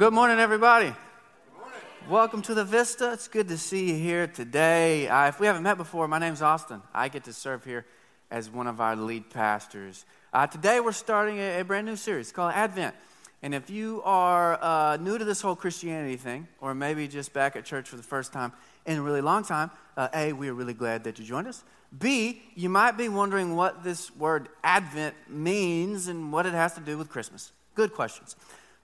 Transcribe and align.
good 0.00 0.14
morning, 0.14 0.38
everybody. 0.38 0.86
Good 0.86 1.60
morning. 1.60 1.80
Welcome 2.08 2.40
to 2.42 2.54
the 2.54 2.64
Vista. 2.64 3.12
It's 3.12 3.28
good 3.28 3.48
to 3.48 3.58
see 3.58 3.90
you 3.90 3.96
here 3.96 4.26
today. 4.26 5.06
Uh, 5.06 5.28
if 5.28 5.38
we 5.38 5.46
haven't 5.46 5.62
met 5.62 5.76
before, 5.76 6.08
my 6.08 6.18
name's 6.18 6.40
Austin. 6.40 6.80
I 6.94 7.08
get 7.10 7.24
to 7.24 7.34
serve 7.34 7.66
here 7.66 7.84
as 8.30 8.48
one 8.48 8.66
of 8.66 8.80
our 8.80 8.96
lead 8.96 9.28
pastors. 9.28 10.06
Uh, 10.32 10.46
today, 10.46 10.80
we're 10.80 10.92
starting 10.92 11.36
a, 11.36 11.60
a, 11.60 11.64
brand 11.66 11.86
new 11.86 11.96
series 11.96 12.32
called 12.32 12.54
Advent. 12.54 12.94
And 13.42 13.54
if 13.54 13.68
you 13.68 14.00
are 14.06 14.58
uh, 14.62 14.96
new 14.96 15.18
to 15.18 15.24
this 15.26 15.42
whole 15.42 15.54
Christianity 15.54 16.16
thing, 16.16 16.48
or 16.62 16.74
maybe 16.74 17.06
just 17.06 17.34
back 17.34 17.54
at 17.54 17.66
church 17.66 17.86
for 17.86 17.98
the 17.98 18.02
first 18.02 18.32
time 18.32 18.54
in 18.86 18.96
a 18.96 19.02
really 19.02 19.20
long 19.20 19.44
time, 19.44 19.70
uh, 19.98 20.08
A, 20.14 20.32
we 20.32 20.48
are 20.48 20.54
really 20.54 20.72
glad 20.72 21.04
that 21.04 21.18
you 21.18 21.26
joined 21.26 21.46
us. 21.46 21.62
B, 21.98 22.40
you 22.54 22.70
might 22.70 22.92
be 22.92 23.10
wondering 23.10 23.54
what 23.54 23.84
this 23.84 24.16
word 24.16 24.48
Advent 24.64 25.14
means 25.28 26.08
and 26.08 26.32
what 26.32 26.46
it 26.46 26.54
has 26.54 26.72
to 26.72 26.80
do 26.80 26.96
with 26.96 27.10
Christmas. 27.10 27.52
Good 27.74 27.92
questions. 27.92 28.34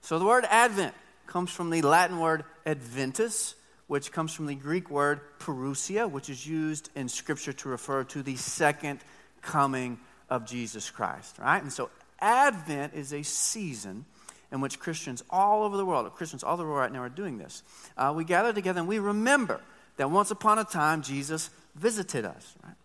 So, 0.01 0.19
the 0.19 0.25
word 0.25 0.45
Advent 0.51 0.93
comes 1.27 1.51
from 1.51 1.69
the 1.69 1.81
Latin 1.81 2.19
word 2.19 2.43
adventus, 2.65 3.55
which 3.87 4.11
comes 4.11 4.33
from 4.33 4.47
the 4.47 4.55
Greek 4.55 4.89
word 4.89 5.21
parousia, 5.39 6.09
which 6.09 6.29
is 6.29 6.45
used 6.47 6.89
in 6.95 7.07
Scripture 7.07 7.53
to 7.53 7.69
refer 7.69 8.03
to 8.05 8.23
the 8.23 8.35
second 8.35 8.99
coming 9.41 9.99
of 10.29 10.45
Jesus 10.45 10.89
Christ, 10.89 11.37
right? 11.39 11.61
And 11.61 11.71
so, 11.71 11.89
Advent 12.19 12.93
is 12.93 13.13
a 13.13 13.23
season 13.23 14.05
in 14.51 14.61
which 14.61 14.79
Christians 14.79 15.23
all 15.29 15.63
over 15.63 15.77
the 15.77 15.85
world, 15.85 16.11
Christians 16.15 16.43
all 16.43 16.53
over 16.53 16.63
the 16.63 16.69
world 16.69 16.79
right 16.79 16.91
now 16.91 17.03
are 17.03 17.09
doing 17.09 17.37
this. 17.37 17.63
Uh, 17.95 18.13
we 18.15 18.23
gather 18.23 18.53
together 18.53 18.79
and 18.79 18.87
we 18.87 18.99
remember 18.99 19.61
that 19.97 20.09
once 20.09 20.31
upon 20.31 20.57
a 20.57 20.63
time 20.63 21.01
Jesus 21.01 21.49
visited 21.75 22.25
us, 22.25 22.55
right? 22.63 22.75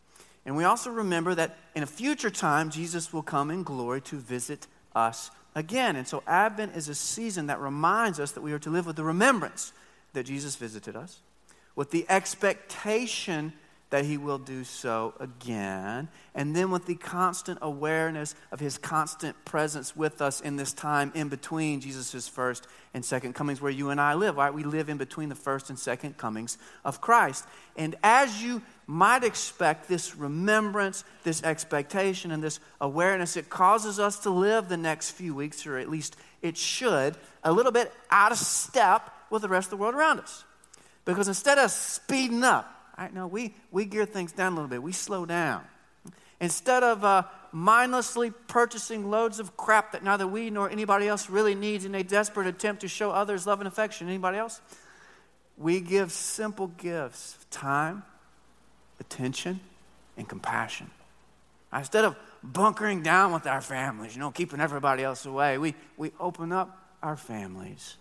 And 0.45 0.57
we 0.57 0.65
also 0.65 0.91
remember 0.91 1.35
that 1.35 1.57
in 1.75 1.83
a 1.83 1.87
future 1.87 2.31
time 2.31 2.71
Jesus 2.71 3.13
will 3.13 3.23
come 3.23 3.51
in 3.51 3.63
glory 3.63 4.01
to 4.03 4.17
visit 4.17 4.67
us 4.95 5.31
again. 5.55 5.97
And 5.97 6.07
so 6.07 6.23
Advent 6.27 6.77
is 6.77 6.89
a 6.89 6.95
season 6.95 7.47
that 7.47 7.61
reminds 7.61 8.21
us 8.21 8.33
that 8.33 8.41
we 8.43 8.53
are 8.53 8.59
to 8.61 8.71
live 8.71 8.87
with 8.87 8.97
the 8.97 9.05
remembrance 9.05 9.73
that 10.13 10.25
Jesus 10.25 10.57
visited 10.57 10.97
us, 10.97 11.21
with 11.75 11.91
the 11.91 12.07
expectation 12.09 13.53
that 13.93 14.07
he 14.07 14.17
will 14.17 14.39
do 14.39 14.65
so 14.65 15.13
again, 15.21 16.09
and 16.35 16.57
then 16.57 16.71
with 16.71 16.87
the 16.87 16.95
constant 16.95 17.59
awareness 17.61 18.35
of 18.51 18.59
his 18.59 18.79
constant 18.79 19.37
presence 19.45 19.95
with 19.95 20.23
us 20.23 20.41
in 20.41 20.57
this 20.57 20.73
time 20.73 21.13
in 21.15 21.29
between 21.29 21.79
Jesus' 21.79 22.27
first 22.27 22.67
and 22.95 23.05
second 23.05 23.35
comings, 23.35 23.61
where 23.61 23.71
you 23.71 23.91
and 23.91 24.01
I 24.01 24.15
live, 24.15 24.39
right? 24.39 24.53
We 24.53 24.65
live 24.65 24.89
in 24.89 24.97
between 24.97 25.29
the 25.29 25.35
first 25.35 25.69
and 25.69 25.79
second 25.79 26.17
comings 26.17 26.57
of 26.87 27.03
Christ. 27.03 27.45
And 27.77 27.95
as 28.03 28.43
you 28.43 28.63
might 28.87 29.25
expect, 29.25 29.89
this 29.89 30.17
remembrance, 30.17 31.05
this 31.23 31.43
expectation, 31.43 32.31
and 32.31 32.43
this 32.43 32.61
awareness, 32.81 33.37
it 33.37 33.49
causes 33.49 33.99
us 33.99 34.19
to 34.21 34.31
live 34.31 34.69
the 34.69 34.77
next 34.77 35.13
few 35.13 35.35
weeks, 35.35 35.67
or 35.67 35.79
at 35.79 35.89
least 35.89 36.17
it 36.43 36.57
should, 36.57 37.17
a 37.45 37.53
little 37.53 37.73
bit 37.73 37.93
out 38.11 38.33
of 38.33 38.39
step 38.39 39.11
with 39.31 39.43
the 39.43 39.49
rest 39.49 39.67
of 39.67 39.71
the 39.71 39.77
world 39.77 39.95
around 39.95 40.21
us. 40.21 40.45
Because 41.05 41.29
instead 41.29 41.59
of 41.59 41.71
speeding 41.71 42.45
up, 42.45 42.83
Right? 43.03 43.13
No, 43.13 43.27
we, 43.27 43.55
we 43.73 43.85
gear 43.85 44.07
things 44.07 44.33
down 44.33 44.53
a 44.53 44.55
little 44.55 44.69
bit. 44.69 44.83
We 44.83 44.93
slow 44.93 45.27
down. 45.27 45.65
Instead 46.41 46.83
of 46.83 47.05
uh, 47.05 47.25
mindlessly 47.51 48.31
purchasing 48.31 49.11
loads 49.11 49.41
of 49.41 49.57
crap 49.57 49.93
that 49.93 50.05
neither 50.05 50.27
we 50.27 50.51
nor 50.51 50.71
anybody 50.71 51.09
else 51.09 51.29
really 51.29 51.55
needs 51.55 51.85
in 51.85 51.95
a 51.95 52.05
desperate 52.05 52.47
attempt 52.47 52.83
to 52.83 52.89
show 52.89 53.11
others 53.11 53.47
love 53.47 53.61
and 53.61 53.67
affection, 53.67 54.09
anybody 54.09 54.39
else? 54.39 54.61
We 55.57 55.81
give 55.81 56.13
simple 56.13 56.69
gifts 56.69 57.37
time, 57.51 58.05
attention, 59.01 59.61
and 60.17 60.29
compassion. 60.29 60.91
Instead 61.73 62.05
of 62.05 62.17
bunkering 62.43 63.03
down 63.03 63.33
with 63.33 63.47
our 63.47 63.61
families, 63.61 64.15
you 64.15 64.21
know, 64.21 64.31
keeping 64.31 64.61
everybody 64.61 65.03
else 65.03 65.25
away, 65.25 65.59
we, 65.59 65.75
we 65.97 66.13
open 66.21 66.53
up 66.53 66.79
our 67.03 67.17
families 67.17 67.97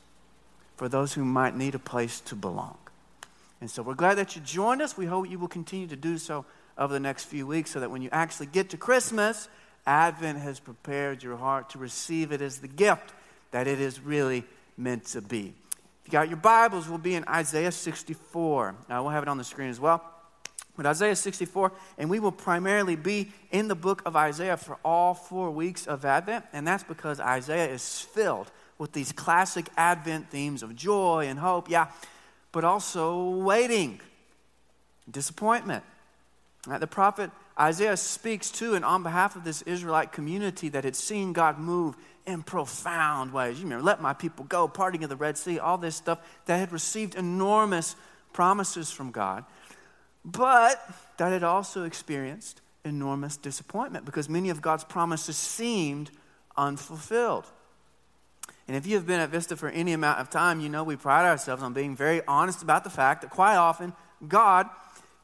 for 0.75 0.89
those 0.89 1.13
who 1.13 1.23
might 1.23 1.55
need 1.55 1.75
a 1.75 1.79
place 1.79 2.19
to 2.21 2.35
belong. 2.35 2.77
And 3.61 3.69
so 3.69 3.83
we're 3.83 3.93
glad 3.93 4.15
that 4.17 4.35
you 4.35 4.41
joined 4.41 4.81
us. 4.81 4.97
We 4.97 5.05
hope 5.05 5.29
you 5.29 5.39
will 5.39 5.47
continue 5.47 5.87
to 5.87 5.95
do 5.95 6.17
so 6.17 6.45
over 6.77 6.93
the 6.93 6.99
next 6.99 7.25
few 7.25 7.45
weeks 7.45 7.71
so 7.71 7.79
that 7.79 7.91
when 7.91 8.01
you 8.01 8.09
actually 8.11 8.47
get 8.47 8.71
to 8.71 8.77
Christmas, 8.77 9.47
Advent 9.85 10.39
has 10.39 10.59
prepared 10.59 11.23
your 11.23 11.37
heart 11.37 11.69
to 11.71 11.77
receive 11.77 12.31
it 12.31 12.41
as 12.41 12.59
the 12.59 12.67
gift 12.67 13.13
that 13.51 13.67
it 13.67 13.79
is 13.79 13.99
really 13.99 14.43
meant 14.77 15.05
to 15.05 15.21
be. 15.21 15.53
If 16.01 16.07
you 16.07 16.11
got 16.11 16.27
your 16.29 16.37
Bibles, 16.37 16.89
we'll 16.89 16.97
be 16.97 17.15
in 17.15 17.23
Isaiah 17.27 17.71
64. 17.71 18.75
Now, 18.89 19.03
we'll 19.03 19.11
have 19.11 19.23
it 19.23 19.29
on 19.29 19.37
the 19.37 19.43
screen 19.43 19.69
as 19.69 19.79
well. 19.79 20.03
But 20.77 20.85
Isaiah 20.85 21.15
64, 21.15 21.71
and 21.97 22.09
we 22.09 22.19
will 22.19 22.31
primarily 22.31 22.95
be 22.95 23.31
in 23.51 23.67
the 23.67 23.75
book 23.75 24.01
of 24.05 24.15
Isaiah 24.15 24.57
for 24.57 24.77
all 24.85 25.13
four 25.13 25.51
weeks 25.51 25.85
of 25.85 26.05
Advent, 26.05 26.45
and 26.53 26.65
that's 26.65 26.83
because 26.83 27.19
Isaiah 27.19 27.69
is 27.69 28.01
filled 28.01 28.51
with 28.77 28.93
these 28.93 29.11
classic 29.11 29.67
Advent 29.77 30.31
themes 30.31 30.63
of 30.63 30.75
joy 30.75 31.27
and 31.27 31.37
hope. 31.37 31.69
Yeah, 31.69 31.87
but 32.51 32.63
also 32.63 33.29
waiting, 33.29 33.99
disappointment. 35.09 35.83
The 36.67 36.87
prophet 36.87 37.31
Isaiah 37.59 37.97
speaks 37.97 38.49
to 38.51 38.75
and 38.75 38.85
on 38.85 39.03
behalf 39.03 39.35
of 39.35 39.43
this 39.43 39.61
Israelite 39.63 40.11
community 40.11 40.69
that 40.69 40.83
had 40.83 40.95
seen 40.95 41.33
God 41.33 41.59
move 41.59 41.95
in 42.25 42.43
profound 42.43 43.33
ways. 43.33 43.57
You 43.57 43.65
remember, 43.65 43.83
let 43.83 44.01
my 44.01 44.13
people 44.13 44.45
go, 44.45 44.67
parting 44.67 45.03
of 45.03 45.09
the 45.09 45.15
Red 45.15 45.37
Sea, 45.37 45.59
all 45.59 45.77
this 45.77 45.95
stuff 45.95 46.19
that 46.45 46.57
had 46.57 46.71
received 46.71 47.15
enormous 47.15 47.95
promises 48.33 48.91
from 48.91 49.11
God, 49.11 49.43
but 50.23 50.81
that 51.17 51.31
had 51.31 51.43
also 51.43 51.83
experienced 51.83 52.61
enormous 52.83 53.37
disappointment 53.37 54.05
because 54.05 54.27
many 54.29 54.49
of 54.49 54.61
God's 54.61 54.83
promises 54.83 55.37
seemed 55.37 56.11
unfulfilled. 56.57 57.45
And 58.67 58.77
if 58.77 58.85
you 58.85 58.95
have 58.95 59.05
been 59.05 59.19
at 59.19 59.29
Vista 59.29 59.55
for 59.55 59.69
any 59.69 59.93
amount 59.93 60.19
of 60.19 60.29
time, 60.29 60.59
you 60.59 60.69
know 60.69 60.83
we 60.83 60.95
pride 60.95 61.25
ourselves 61.25 61.63
on 61.63 61.73
being 61.73 61.95
very 61.95 62.21
honest 62.27 62.61
about 62.61 62.83
the 62.83 62.89
fact 62.89 63.21
that 63.21 63.29
quite 63.31 63.55
often 63.55 63.93
God 64.27 64.69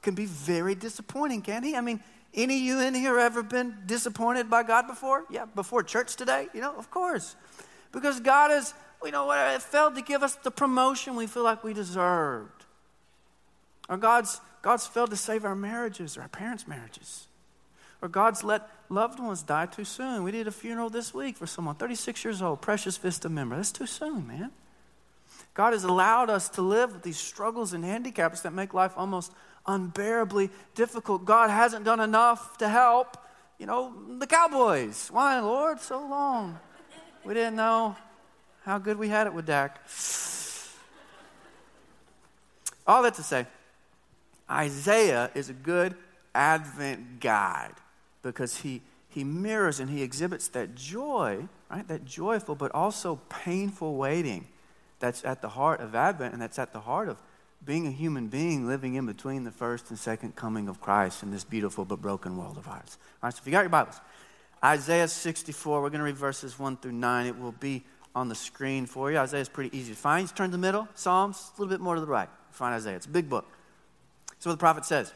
can 0.01 0.15
be 0.15 0.25
very 0.25 0.75
disappointing, 0.75 1.41
can 1.41 1.63
he? 1.63 1.75
I 1.75 1.81
mean, 1.81 2.01
any 2.33 2.55
of 2.55 2.61
you 2.61 2.79
in 2.81 2.93
here 2.93 3.17
ever 3.17 3.41
been 3.43 3.75
disappointed 3.85 4.49
by 4.49 4.63
God 4.63 4.87
before? 4.87 5.25
Yeah, 5.29 5.45
before 5.45 5.83
church 5.83 6.15
today? 6.15 6.47
You 6.53 6.61
know, 6.61 6.75
of 6.77 6.91
course. 6.91 7.35
Because 7.91 8.19
God 8.19 8.51
has, 8.51 8.73
you 9.03 9.11
know, 9.11 9.57
failed 9.59 9.95
to 9.95 10.01
give 10.01 10.23
us 10.23 10.35
the 10.35 10.51
promotion 10.51 11.15
we 11.15 11.27
feel 11.27 11.43
like 11.43 11.63
we 11.63 11.73
deserved. 11.73 12.65
Or 13.89 13.97
God's, 13.97 14.39
God's 14.61 14.87
failed 14.87 15.09
to 15.11 15.15
save 15.15 15.45
our 15.45 15.55
marriages 15.55 16.17
or 16.17 16.21
our 16.21 16.27
parents' 16.27 16.67
marriages. 16.67 17.27
Or 18.01 18.07
God's 18.07 18.43
let 18.43 18.69
loved 18.89 19.19
ones 19.19 19.41
die 19.41 19.65
too 19.65 19.85
soon. 19.85 20.23
We 20.23 20.31
did 20.31 20.47
a 20.47 20.51
funeral 20.51 20.89
this 20.89 21.13
week 21.13 21.37
for 21.37 21.47
someone, 21.47 21.75
36 21.75 22.23
years 22.23 22.41
old, 22.41 22.61
precious 22.61 22.97
Vista 22.97 23.29
member. 23.29 23.55
That's 23.55 23.71
too 23.71 23.87
soon, 23.87 24.27
man. 24.27 24.51
God 25.53 25.73
has 25.73 25.83
allowed 25.83 26.29
us 26.29 26.49
to 26.49 26.61
live 26.61 26.93
with 26.93 27.03
these 27.03 27.17
struggles 27.17 27.73
and 27.73 27.83
handicaps 27.83 28.41
that 28.41 28.53
make 28.53 28.73
life 28.73 28.93
almost 28.95 29.31
unbearably 29.65 30.51
difficult. 30.75 31.25
God 31.25 31.49
hasn't 31.49 31.83
done 31.83 31.99
enough 31.99 32.57
to 32.59 32.69
help, 32.69 33.17
you 33.57 33.65
know, 33.65 33.93
the 34.19 34.27
Cowboys. 34.27 35.09
Why, 35.11 35.39
Lord, 35.39 35.79
so 35.79 35.99
long? 35.99 36.59
We 37.25 37.33
didn't 37.33 37.55
know 37.55 37.95
how 38.63 38.77
good 38.77 38.97
we 38.97 39.09
had 39.09 39.27
it 39.27 39.33
with 39.33 39.47
Dak. 39.47 39.81
All 42.85 43.01
that 43.03 43.15
to 43.15 43.23
say, 43.23 43.47
Isaiah 44.49 45.31
is 45.35 45.49
a 45.49 45.53
good 45.53 45.95
Advent 46.33 47.19
guide 47.19 47.73
because 48.21 48.57
he, 48.57 48.81
he 49.09 49.23
mirrors 49.23 49.79
and 49.79 49.89
he 49.89 50.03
exhibits 50.03 50.47
that 50.49 50.75
joy, 50.75 51.47
right? 51.69 51.87
That 51.87 52.05
joyful 52.05 52.55
but 52.55 52.71
also 52.73 53.19
painful 53.29 53.95
waiting 53.95 54.47
that's 54.99 55.23
at 55.25 55.41
the 55.41 55.49
heart 55.49 55.81
of 55.81 55.95
Advent 55.95 56.33
and 56.33 56.41
that's 56.41 56.59
at 56.59 56.73
the 56.73 56.79
heart 56.79 57.09
of 57.09 57.17
being 57.65 57.87
a 57.87 57.91
human 57.91 58.27
being 58.27 58.67
living 58.67 58.95
in 58.95 59.05
between 59.05 59.43
the 59.43 59.51
first 59.51 59.89
and 59.89 59.97
second 59.97 60.35
coming 60.35 60.67
of 60.69 60.79
Christ 60.79 61.23
in 61.23 61.31
this 61.31 61.43
beautiful 61.43 61.85
but 61.85 62.01
broken 62.01 62.37
world 62.37 62.57
of 62.57 62.67
ours. 62.67 62.97
All 63.21 63.27
right, 63.27 63.33
so 63.33 63.39
if 63.41 63.47
you 63.47 63.51
got 63.51 63.61
your 63.61 63.69
Bibles, 63.69 63.99
Isaiah 64.63 65.07
64, 65.07 65.81
we're 65.81 65.89
going 65.89 65.99
to 65.99 66.05
read 66.05 66.17
verses 66.17 66.57
1 66.57 66.77
through 66.77 66.93
9. 66.93 67.25
It 67.25 67.37
will 67.37 67.51
be 67.51 67.83
on 68.15 68.29
the 68.29 68.35
screen 68.35 68.85
for 68.85 69.11
you. 69.11 69.17
Isaiah 69.17 69.41
is 69.41 69.49
pretty 69.49 69.75
easy 69.77 69.93
to 69.93 69.99
find. 69.99 70.23
Just 70.25 70.35
turn 70.35 70.49
to 70.49 70.51
the 70.51 70.57
middle, 70.57 70.87
Psalms, 70.95 71.51
a 71.55 71.61
little 71.61 71.71
bit 71.71 71.81
more 71.81 71.95
to 71.95 72.01
the 72.01 72.07
right. 72.07 72.29
Find 72.51 72.73
Isaiah. 72.73 72.95
It's 72.95 73.05
a 73.05 73.09
big 73.09 73.29
book. 73.29 73.45
So 74.39 74.49
what 74.49 74.53
the 74.53 74.59
prophet 74.59 74.85
says 74.85 75.13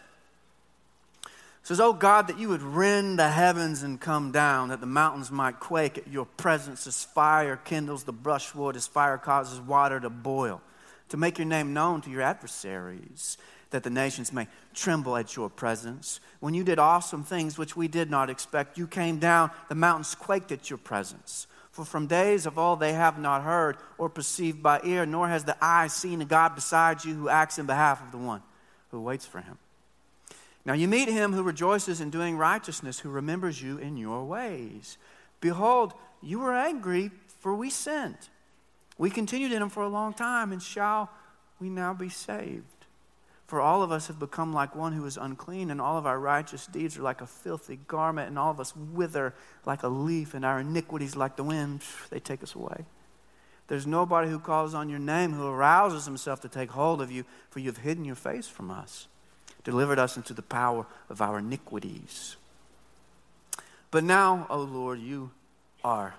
says, 1.63 1.79
Oh 1.79 1.93
God, 1.93 2.27
that 2.27 2.39
you 2.39 2.49
would 2.49 2.61
rend 2.61 3.19
the 3.19 3.29
heavens 3.29 3.83
and 3.83 3.99
come 3.99 4.31
down, 4.31 4.69
that 4.69 4.81
the 4.81 4.87
mountains 4.87 5.31
might 5.31 5.59
quake 5.59 5.97
at 5.97 6.07
your 6.07 6.25
presence 6.25 6.87
as 6.87 7.03
fire 7.03 7.57
kindles 7.57 8.03
the 8.03 8.13
brushwood, 8.13 8.75
as 8.75 8.87
fire 8.87 9.17
causes 9.17 9.59
water 9.59 9.99
to 9.99 10.09
boil, 10.09 10.61
to 11.09 11.17
make 11.17 11.37
your 11.37 11.47
name 11.47 11.73
known 11.73 12.01
to 12.01 12.09
your 12.09 12.21
adversaries, 12.21 13.37
that 13.69 13.83
the 13.83 13.89
nations 13.89 14.33
may 14.33 14.47
tremble 14.73 15.15
at 15.15 15.35
your 15.35 15.49
presence. 15.49 16.19
When 16.39 16.53
you 16.53 16.63
did 16.63 16.79
awesome 16.79 17.23
things 17.23 17.57
which 17.57 17.75
we 17.75 17.87
did 17.87 18.09
not 18.09 18.29
expect, 18.29 18.77
you 18.77 18.87
came 18.87 19.19
down, 19.19 19.51
the 19.69 19.75
mountains 19.75 20.15
quaked 20.15 20.51
at 20.51 20.69
your 20.69 20.79
presence. 20.79 21.47
For 21.71 21.85
from 21.85 22.07
days 22.07 22.45
of 22.45 22.57
old 22.57 22.81
they 22.81 22.91
have 22.91 23.17
not 23.17 23.43
heard 23.43 23.77
or 23.97 24.09
perceived 24.09 24.61
by 24.61 24.81
ear, 24.83 25.05
nor 25.05 25.29
has 25.29 25.45
the 25.45 25.55
eye 25.61 25.87
seen 25.87 26.21
a 26.21 26.25
God 26.25 26.53
beside 26.53 27.05
you 27.05 27.13
who 27.13 27.29
acts 27.29 27.59
in 27.59 27.65
behalf 27.65 28.03
of 28.03 28.11
the 28.11 28.17
one 28.17 28.41
who 28.91 29.01
waits 29.01 29.25
for 29.25 29.41
him. 29.41 29.57
Now 30.65 30.73
you 30.73 30.87
meet 30.87 31.09
him 31.09 31.33
who 31.33 31.43
rejoices 31.43 32.01
in 32.01 32.11
doing 32.11 32.37
righteousness, 32.37 32.99
who 32.99 33.09
remembers 33.09 33.61
you 33.61 33.77
in 33.77 33.97
your 33.97 34.23
ways. 34.23 34.97
Behold, 35.39 35.93
you 36.21 36.39
were 36.39 36.53
angry, 36.53 37.09
for 37.39 37.55
we 37.55 37.69
sinned. 37.69 38.29
We 38.97 39.09
continued 39.09 39.51
in 39.51 39.59
them 39.59 39.69
for 39.69 39.81
a 39.81 39.89
long 39.89 40.13
time, 40.13 40.51
and 40.51 40.61
shall 40.61 41.09
we 41.59 41.69
now 41.69 41.93
be 41.93 42.09
saved? 42.09 42.65
For 43.47 43.59
all 43.59 43.81
of 43.81 43.91
us 43.91 44.07
have 44.07 44.19
become 44.19 44.53
like 44.53 44.75
one 44.75 44.93
who 44.93 45.05
is 45.05 45.17
unclean, 45.17 45.71
and 45.71 45.81
all 45.81 45.97
of 45.97 46.05
our 46.05 46.19
righteous 46.19 46.67
deeds 46.67 46.97
are 46.97 47.01
like 47.01 47.21
a 47.21 47.27
filthy 47.27 47.79
garment, 47.87 48.29
and 48.29 48.37
all 48.37 48.51
of 48.51 48.59
us 48.59 48.75
wither 48.75 49.33
like 49.65 49.83
a 49.83 49.87
leaf, 49.87 50.35
and 50.35 50.45
our 50.45 50.59
iniquities 50.59 51.15
like 51.15 51.35
the 51.35 51.43
wind, 51.43 51.81
they 52.11 52.19
take 52.19 52.43
us 52.43 52.53
away. 52.53 52.85
There's 53.71 53.87
nobody 53.87 54.29
who 54.29 54.37
calls 54.37 54.73
on 54.73 54.89
your 54.89 54.99
name 54.99 55.31
who 55.31 55.47
arouses 55.47 56.03
himself 56.03 56.41
to 56.41 56.49
take 56.49 56.71
hold 56.71 57.01
of 57.01 57.09
you, 57.09 57.23
for 57.49 57.59
you 57.59 57.67
have 57.67 57.77
hidden 57.77 58.03
your 58.03 58.15
face 58.15 58.47
from 58.47 58.69
us, 58.69 59.07
delivered 59.63 59.97
us 59.97 60.17
into 60.17 60.33
the 60.33 60.41
power 60.41 60.85
of 61.09 61.21
our 61.21 61.39
iniquities. 61.39 62.35
But 63.89 64.03
now, 64.03 64.45
O 64.49 64.59
Lord, 64.59 64.99
you 64.99 65.31
are 65.85 66.15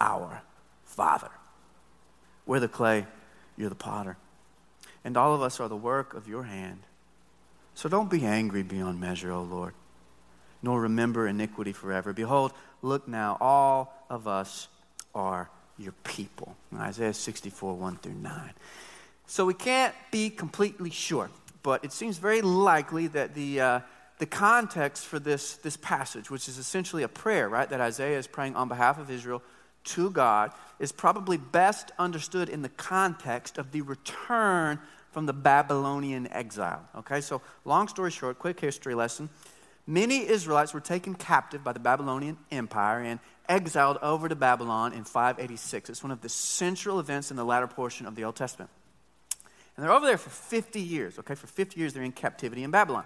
our 0.00 0.40
Father. 0.84 1.30
We're 2.46 2.60
the 2.60 2.68
clay, 2.68 3.06
you're 3.58 3.68
the 3.68 3.74
potter 3.74 4.16
and 5.06 5.16
all 5.16 5.32
of 5.32 5.40
us 5.40 5.60
are 5.60 5.68
the 5.68 5.76
work 5.76 6.14
of 6.14 6.26
your 6.26 6.42
hand. 6.42 6.80
So 7.76 7.88
don't 7.88 8.10
be 8.10 8.24
angry 8.24 8.64
beyond 8.64 9.00
measure, 9.00 9.30
O 9.30 9.40
Lord, 9.40 9.72
nor 10.62 10.80
remember 10.80 11.28
iniquity 11.28 11.72
forever. 11.72 12.12
Behold, 12.12 12.52
look 12.82 13.06
now, 13.06 13.38
all 13.40 13.94
of 14.10 14.26
us 14.26 14.66
are 15.14 15.48
your 15.78 15.92
people. 16.04 16.56
Isaiah 16.74 17.14
64, 17.14 17.74
1 17.74 17.96
through 17.96 18.14
9. 18.14 18.50
So 19.26 19.44
we 19.44 19.54
can't 19.54 19.94
be 20.10 20.30
completely 20.30 20.90
sure, 20.90 21.30
but 21.62 21.84
it 21.84 21.92
seems 21.92 22.18
very 22.18 22.42
likely 22.42 23.08
that 23.08 23.34
the, 23.34 23.60
uh, 23.60 23.80
the 24.18 24.26
context 24.26 25.04
for 25.04 25.18
this, 25.18 25.56
this 25.56 25.76
passage, 25.76 26.30
which 26.30 26.48
is 26.48 26.58
essentially 26.58 27.02
a 27.02 27.08
prayer, 27.08 27.48
right, 27.48 27.68
that 27.68 27.80
Isaiah 27.80 28.18
is 28.18 28.26
praying 28.26 28.56
on 28.56 28.68
behalf 28.68 28.98
of 28.98 29.10
Israel 29.10 29.42
to 29.84 30.10
God, 30.10 30.52
is 30.78 30.92
probably 30.92 31.36
best 31.36 31.92
understood 31.98 32.48
in 32.48 32.62
the 32.62 32.68
context 32.68 33.58
of 33.58 33.72
the 33.72 33.82
return 33.82 34.78
from 35.10 35.26
the 35.26 35.32
Babylonian 35.32 36.30
exile. 36.32 36.86
Okay, 36.94 37.20
so 37.20 37.40
long 37.64 37.88
story 37.88 38.10
short, 38.10 38.38
quick 38.38 38.60
history 38.60 38.94
lesson. 38.94 39.28
Many 39.86 40.26
Israelites 40.26 40.74
were 40.74 40.80
taken 40.80 41.14
captive 41.14 41.62
by 41.62 41.72
the 41.72 41.78
Babylonian 41.78 42.36
Empire 42.50 43.00
and 43.00 43.20
exiled 43.48 43.98
over 44.02 44.28
to 44.28 44.34
Babylon 44.34 44.92
in 44.92 45.04
586. 45.04 45.90
It's 45.90 46.02
one 46.02 46.10
of 46.10 46.20
the 46.20 46.28
central 46.28 47.00
events 47.00 47.30
in 47.30 47.36
the 47.36 47.44
latter 47.44 47.66
portion 47.66 48.06
of 48.06 48.14
the 48.14 48.24
Old 48.24 48.36
Testament. 48.36 48.70
And 49.76 49.84
they're 49.84 49.92
over 49.92 50.06
there 50.06 50.18
for 50.18 50.30
50 50.30 50.80
years. 50.80 51.18
Okay, 51.18 51.34
for 51.34 51.46
50 51.46 51.78
years 51.78 51.92
they're 51.92 52.02
in 52.02 52.12
captivity 52.12 52.62
in 52.62 52.70
Babylon. 52.70 53.04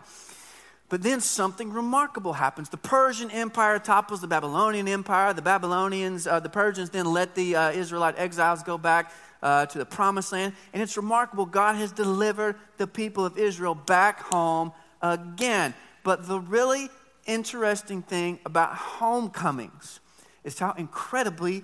But 0.88 1.02
then 1.02 1.20
something 1.20 1.72
remarkable 1.72 2.32
happens. 2.32 2.68
The 2.68 2.76
Persian 2.76 3.30
Empire 3.30 3.78
topples 3.78 4.20
the 4.20 4.26
Babylonian 4.26 4.88
Empire. 4.88 5.32
The 5.32 5.42
Babylonians, 5.42 6.26
uh, 6.26 6.40
the 6.40 6.48
Persians 6.48 6.90
then 6.90 7.06
let 7.06 7.36
the 7.36 7.54
uh, 7.54 7.70
Israelite 7.70 8.18
exiles 8.18 8.64
go 8.64 8.76
back 8.76 9.12
uh, 9.40 9.66
to 9.66 9.78
the 9.78 9.86
promised 9.86 10.32
land. 10.32 10.52
And 10.72 10.82
it's 10.82 10.96
remarkable. 10.96 11.46
God 11.46 11.76
has 11.76 11.92
delivered 11.92 12.56
the 12.76 12.88
people 12.88 13.24
of 13.24 13.38
Israel 13.38 13.74
back 13.74 14.20
home 14.20 14.72
again. 15.00 15.74
But 16.02 16.26
the 16.26 16.40
really 16.40 16.88
interesting 17.24 18.02
thing 18.02 18.40
about 18.44 18.74
homecomings 18.74 20.00
is 20.44 20.58
how 20.58 20.72
incredibly 20.72 21.62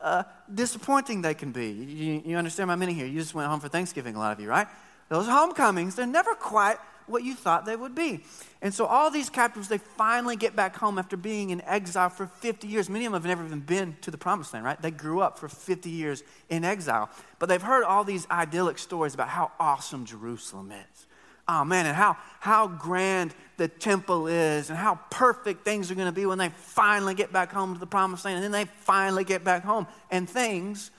uh, 0.00 0.24
disappointing 0.52 1.22
they 1.22 1.34
can 1.34 1.52
be. 1.52 1.70
You, 1.70 2.22
you 2.24 2.36
understand 2.36 2.68
my 2.68 2.76
meaning 2.76 2.94
here? 2.94 3.06
You 3.06 3.20
just 3.20 3.34
went 3.34 3.48
home 3.48 3.60
for 3.60 3.68
Thanksgiving, 3.68 4.16
a 4.16 4.18
lot 4.18 4.32
of 4.32 4.40
you, 4.40 4.48
right? 4.48 4.66
Those 5.08 5.26
homecomings, 5.26 5.94
they're 5.94 6.06
never 6.06 6.34
quite 6.34 6.78
what 7.06 7.24
you 7.24 7.34
thought 7.34 7.66
they 7.66 7.76
would 7.76 7.94
be. 7.94 8.24
And 8.62 8.72
so 8.72 8.86
all 8.86 9.10
these 9.10 9.28
captives, 9.28 9.68
they 9.68 9.78
finally 9.78 10.36
get 10.36 10.54
back 10.54 10.76
home 10.76 10.98
after 10.98 11.16
being 11.16 11.50
in 11.50 11.60
exile 11.62 12.08
for 12.08 12.26
50 12.26 12.68
years. 12.68 12.88
Many 12.88 13.06
of 13.06 13.12
them 13.12 13.20
have 13.20 13.28
never 13.28 13.44
even 13.44 13.60
been 13.60 13.96
to 14.02 14.10
the 14.10 14.18
promised 14.18 14.54
land, 14.54 14.64
right? 14.64 14.80
They 14.80 14.90
grew 14.90 15.20
up 15.20 15.38
for 15.38 15.48
50 15.48 15.90
years 15.90 16.22
in 16.48 16.64
exile. 16.64 17.10
But 17.38 17.48
they've 17.48 17.60
heard 17.60 17.84
all 17.84 18.04
these 18.04 18.26
idyllic 18.30 18.78
stories 18.78 19.14
about 19.14 19.28
how 19.28 19.50
awesome 19.58 20.04
Jerusalem 20.04 20.72
is. 20.72 21.06
Oh 21.52 21.64
man, 21.64 21.84
and 21.84 21.96
how, 21.96 22.16
how 22.38 22.68
grand 22.68 23.34
the 23.56 23.66
temple 23.66 24.28
is, 24.28 24.70
and 24.70 24.78
how 24.78 25.00
perfect 25.10 25.64
things 25.64 25.90
are 25.90 25.96
going 25.96 26.06
to 26.06 26.12
be 26.12 26.24
when 26.24 26.38
they 26.38 26.50
finally 26.50 27.12
get 27.12 27.32
back 27.32 27.50
home 27.50 27.74
to 27.74 27.80
the 27.80 27.88
promised 27.88 28.24
land. 28.24 28.36
And 28.36 28.44
then 28.44 28.52
they 28.52 28.70
finally 28.82 29.24
get 29.24 29.42
back 29.42 29.64
home. 29.64 29.88
And 30.12 30.30
things, 30.30 30.92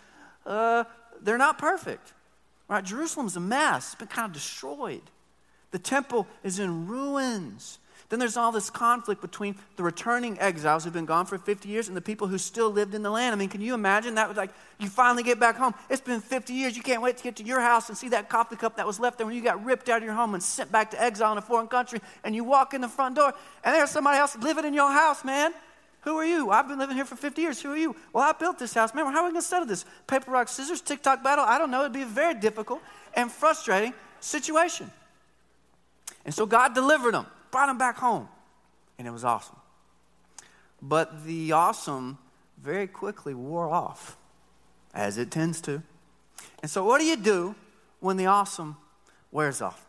uh, 0.46 0.84
they're 1.22 1.38
not 1.38 1.58
perfect. 1.58 2.12
Right? 2.68 2.84
Jerusalem's 2.84 3.38
a 3.38 3.40
mess, 3.40 3.94
it's 3.94 3.96
been 3.96 4.10
kind 4.10 4.26
of 4.26 4.34
destroyed. 4.34 5.04
The 5.72 5.80
temple 5.80 6.28
is 6.44 6.60
in 6.60 6.86
ruins. 6.86 7.80
Then 8.10 8.20
there's 8.20 8.38
all 8.38 8.52
this 8.52 8.70
conflict 8.70 9.22
between 9.22 9.56
the 9.78 9.84
returning 9.84 10.40
exiles 10.40 10.84
who've 10.84 10.94
been 10.94 11.06
gone 11.06 11.26
for 11.26 11.38
50 11.38 11.70
years 11.70 11.88
and 11.88 11.96
the 11.96 12.02
people 12.02 12.28
who 12.28 12.38
still 12.38 12.70
lived 12.70 12.94
in 12.94 13.04
the 13.04 13.10
land. 13.10 13.34
I 13.34 13.38
mean, 13.38 13.50
can 13.50 13.62
you 13.62 13.74
imagine 13.74 14.16
that? 14.16 14.28
Was 14.28 14.38
like 14.38 14.52
you 14.80 14.90
finally 14.90 15.24
get 15.24 15.40
back 15.40 15.56
home. 15.56 15.74
It's 15.90 16.02
been 16.02 16.22
50 16.22 16.54
years. 16.54 16.76
You 16.76 16.84
can't 16.84 17.02
wait 17.02 17.18
to 17.18 17.24
get 17.24 17.38
to 17.38 17.44
your 17.44 17.62
house 17.62 17.90
and 17.90 17.98
see 17.98 18.10
that 18.10 18.30
coffee 18.30 18.56
cup 18.56 18.78
that 18.78 18.86
was 18.86 19.00
left 19.00 19.18
there 19.18 19.26
when 19.26 19.36
you 19.36 19.42
got 19.42 19.64
ripped 19.64 19.90
out 19.90 19.98
of 19.98 20.04
your 20.04 20.14
home 20.14 20.34
and 20.34 20.44
sent 20.44 20.72
back 20.72 20.92
to 20.92 21.02
exile 21.02 21.32
in 21.32 21.38
a 21.38 21.42
foreign 21.42 21.68
country. 21.68 22.02
And 22.24 22.36
you 22.36 22.44
walk 22.44 22.74
in 22.74 22.82
the 22.82 22.90
front 22.90 23.16
door 23.16 23.34
and 23.64 23.76
there's 23.76 23.92
somebody 23.92 24.18
else 24.18 24.36
living 24.38 24.66
in 24.66 24.74
your 24.74 24.92
house, 24.92 25.24
man. 25.24 25.54
Who 26.02 26.18
are 26.18 26.26
you? 26.26 26.50
I've 26.50 26.68
been 26.68 26.80
living 26.80 26.96
here 26.96 27.06
for 27.06 27.16
50 27.16 27.42
years. 27.42 27.62
Who 27.62 27.72
are 27.72 27.78
you? 27.78 27.96
Well, 28.12 28.24
I 28.24 28.32
built 28.32 28.58
this 28.58 28.74
house. 28.74 28.94
Man, 28.96 29.06
how 29.06 29.20
are 29.20 29.26
we 29.26 29.32
going 29.32 29.36
to 29.36 29.42
settle 29.48 29.68
this? 29.68 29.86
Paper, 30.08 30.32
rock, 30.32 30.48
scissors, 30.48 30.82
tick-tock 30.82 31.24
battle? 31.24 31.46
I 31.46 31.60
don't 31.60 31.70
know. 31.70 31.82
It'd 31.82 31.94
be 31.94 32.02
a 32.02 32.08
very 32.08 32.34
difficult 32.34 32.82
and 33.14 33.32
frustrating 33.32 33.94
situation. 34.20 34.90
And 36.26 36.34
so 36.34 36.48
God 36.48 36.74
delivered 36.74 37.14
them, 37.14 37.28
brought 37.52 37.70
him 37.70 37.78
back 37.78 37.98
home, 37.98 38.28
and 38.98 39.08
it 39.08 39.12
was 39.12 39.24
awesome. 39.24 39.58
But 40.82 41.26
the 41.26 41.52
awesome 41.52 42.18
very 42.62 42.88
quickly 42.88 43.34
wore 43.34 43.70
off, 43.70 44.18
as 44.94 45.18
it 45.18 45.30
tends 45.30 45.62
to. 45.62 45.84
And 46.62 46.72
so, 46.72 46.84
what 46.84 47.00
do 47.00 47.06
you 47.06 47.18
do 47.18 47.56
when 48.00 48.18
the 48.18 48.26
awesome 48.26 48.78
wears 49.32 49.62
off? 49.62 49.86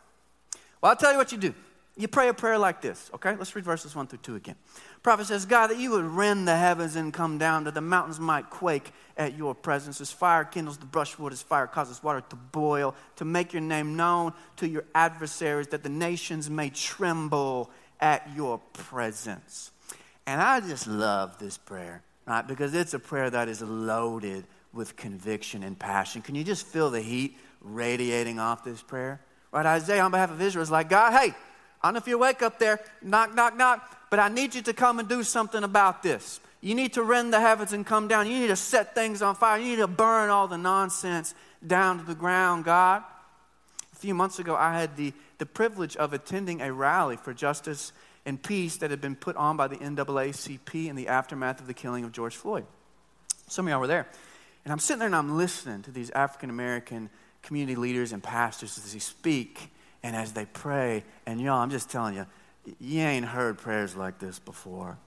Well, 0.81 0.91
I'll 0.91 0.97
tell 0.97 1.13
you 1.13 1.19
what 1.19 1.33
you 1.33 1.39
do. 1.39 1.55
You 1.95 2.09
pray 2.09 2.29
a 2.29 2.35
prayer 2.35 2.57
like 2.57 2.81
this, 2.81 3.11
okay? 3.15 3.37
Let's 3.37 3.55
read 3.55 3.67
verses 3.67 3.95
1 3.95 4.07
through 4.07 4.21
2 4.21 4.37
again. 4.37 4.57
Prophet 5.03 5.27
says, 5.27 5.45
God, 5.45 5.67
that 5.67 5.79
you 5.79 5.91
would 5.91 6.07
rend 6.07 6.49
the 6.49 6.57
heavens 6.57 6.97
and 6.97 7.13
come 7.13 7.37
down, 7.37 7.65
that 7.65 7.75
the 7.75 7.83
mountains 7.83 8.19
might 8.19 8.49
quake 8.49 8.93
at 9.19 9.37
your 9.37 9.55
presence. 9.55 10.01
As 10.01 10.11
fire 10.11 10.45
kindles 10.45 10.79
the 10.79 10.87
brushwood, 10.87 11.35
as 11.35 11.43
fire 11.43 11.67
causes 11.67 12.03
water 12.03 12.23
to 12.31 12.37
boil, 12.37 12.95
to 13.17 13.27
make 13.27 13.53
your 13.53 13.61
name 13.61 13.95
known 13.95 14.33
to 14.57 14.67
your 14.67 14.85
adversaries, 14.95 15.69
that 15.69 15.83
the 15.83 15.91
nations 15.91 16.49
may 16.49 16.71
tremble 16.71 17.71
at 18.01 18.27
your 18.35 18.59
presence. 18.73 19.71
And 20.27 20.41
I 20.41 20.61
just 20.61 20.87
love 20.87 21.39
this 21.39 21.59
prayer, 21.59 22.03
right? 22.27 22.47
Because 22.47 22.73
it's 22.75 22.95
a 22.95 22.99
prayer 22.99 23.29
that 23.29 23.49
is 23.49 23.61
loaded 23.61 24.47
with 24.73 24.97
conviction 24.97 25.63
and 25.63 25.79
passion. 25.79 26.23
Can 26.23 26.37
you 26.37 26.45
just 26.45 26.67
feel 26.67 26.89
the 26.91 27.03
heat 27.03 27.37
radiating 27.61 28.39
off 28.39 28.65
this 28.65 28.81
prayer? 28.81 29.21
Right? 29.53 29.67
Isaiah, 29.67 30.03
on 30.03 30.11
behalf 30.11 30.31
of 30.31 30.41
Israel, 30.41 30.63
is 30.63 30.71
like, 30.71 30.89
God, 30.89 31.13
hey, 31.13 31.35
I 31.83 31.89
don't 31.89 31.95
know 31.95 31.99
if 31.99 32.07
you 32.07 32.19
wake 32.19 32.43
up 32.43 32.59
there, 32.59 32.81
knock, 33.03 33.35
knock, 33.35 33.57
knock, 33.57 34.09
but 34.11 34.19
I 34.21 34.29
need 34.29 34.55
you 34.55 34.63
to 34.63 34.73
come 34.73 34.99
and 34.99 35.09
do 35.09 35.23
something 35.23 35.65
about 35.65 36.03
this. 36.03 36.41
You 36.61 36.77
need 36.77 36.93
to 36.93 37.03
rend 37.03 37.33
the 37.33 37.41
heavens 37.41 37.73
and 37.73 37.85
come 37.85 38.07
down. 38.07 38.31
You 38.31 38.39
need 38.39 38.49
to 38.49 38.57
set 38.57 38.95
things 38.95 39.21
on 39.21 39.35
fire. 39.35 39.59
You 39.59 39.71
need 39.71 39.83
to 39.83 39.89
burn 39.89 40.31
all 40.31 40.47
the 40.47 40.59
nonsense 40.59 41.35
down 41.67 41.99
to 41.99 42.05
the 42.05 42.15
ground, 42.15 42.65
God. 42.65 43.03
A 43.93 43.97
few 43.97 44.15
months 44.15 44.39
ago, 44.39 44.55
I 44.55 44.79
had 44.79 44.97
the, 44.97 45.13
the 45.39 45.47
privilege 45.47 45.97
of 45.97 46.13
attending 46.13 46.61
a 46.61 46.73
rally 46.73 47.17
for 47.17 47.35
justice 47.35 47.93
and 48.25 48.41
peace 48.41 48.77
that 48.77 48.91
had 48.91 49.01
been 49.01 49.17
put 49.17 49.35
on 49.37 49.57
by 49.57 49.67
the 49.67 49.77
NAACP 49.77 50.89
in 50.89 50.95
the 50.95 51.09
aftermath 51.09 51.61
of 51.61 51.67
the 51.67 51.75
killing 51.75 52.05
of 52.05 52.13
George 52.13 52.37
Floyd. 52.37 52.65
Some 53.49 53.67
of 53.67 53.71
y'all 53.71 53.81
were 53.81 53.89
there. 53.89 54.07
And 54.65 54.73
I'm 54.73 54.79
sitting 54.79 55.01
there 55.01 55.07
and 55.07 55.17
I'm 55.17 55.37
listening 55.37 55.83
to 55.83 55.91
these 55.91 56.11
African 56.11 56.49
American 56.49 57.11
community 57.43 57.75
leaders 57.75 58.13
and 58.13 58.23
pastors 58.23 58.79
as 58.79 58.93
they 58.93 59.01
speak 59.01 59.73
and 60.03 60.17
as 60.17 60.33
they 60.33 60.47
pray. 60.47 61.05
And 61.27 61.41
y'all, 61.41 61.61
I'm 61.61 61.71
just 61.71 61.91
telling 61.91 62.15
you, 62.15 62.27
you 62.81 63.01
ain't 63.01 63.27
heard 63.27 63.59
prayers 63.59 63.97
like 63.97 64.19
this 64.19 64.39
before. 64.39 64.99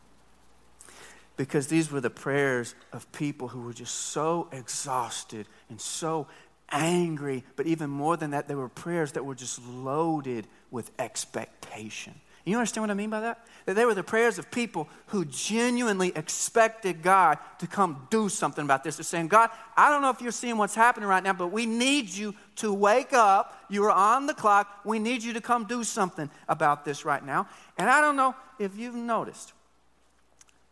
Because 1.37 1.67
these 1.67 1.91
were 1.91 2.01
the 2.01 2.09
prayers 2.09 2.75
of 2.93 3.11
people 3.11 3.49
who 3.49 3.61
were 3.61 3.73
just 3.73 3.93
so 3.93 4.47
exhausted 4.51 5.47
and 5.69 5.79
so 5.81 6.27
angry. 6.69 7.43
But 7.55 7.67
even 7.67 7.89
more 7.89 8.15
than 8.15 8.31
that, 8.31 8.47
they 8.47 8.55
were 8.55 8.69
prayers 8.69 9.13
that 9.13 9.25
were 9.25 9.35
just 9.35 9.65
loaded 9.67 10.47
with 10.71 10.91
expectation. 10.97 12.15
You 12.45 12.57
understand 12.57 12.83
what 12.83 12.91
I 12.91 12.93
mean 12.93 13.09
by 13.09 13.21
that? 13.21 13.43
That 13.65 13.75
they 13.75 13.85
were 13.85 13.95
the 13.95 14.03
prayers 14.03 14.37
of 14.37 14.51
people 14.51 14.87
who 15.07 15.25
genuinely 15.25 16.11
expected 16.15 17.01
God 17.01 17.39
to 17.57 17.65
come 17.65 18.07
do 18.11 18.29
something 18.29 18.63
about 18.63 18.83
this. 18.83 18.97
They're 18.97 19.03
saying, 19.03 19.29
God, 19.29 19.49
I 19.75 19.89
don't 19.89 20.03
know 20.03 20.11
if 20.11 20.21
you're 20.21 20.31
seeing 20.31 20.57
what's 20.57 20.75
happening 20.75 21.09
right 21.09 21.23
now, 21.23 21.33
but 21.33 21.47
we 21.47 21.65
need 21.65 22.07
you 22.07 22.35
to 22.57 22.71
wake 22.71 23.13
up. 23.13 23.65
You 23.67 23.83
are 23.85 23.91
on 23.91 24.27
the 24.27 24.35
clock. 24.35 24.81
We 24.85 24.99
need 24.99 25.23
you 25.23 25.33
to 25.33 25.41
come 25.41 25.65
do 25.65 25.83
something 25.83 26.29
about 26.47 26.85
this 26.85 27.03
right 27.03 27.25
now. 27.25 27.47
And 27.79 27.89
I 27.89 27.99
don't 27.99 28.15
know 28.15 28.35
if 28.59 28.77
you've 28.77 28.93
noticed, 28.93 29.53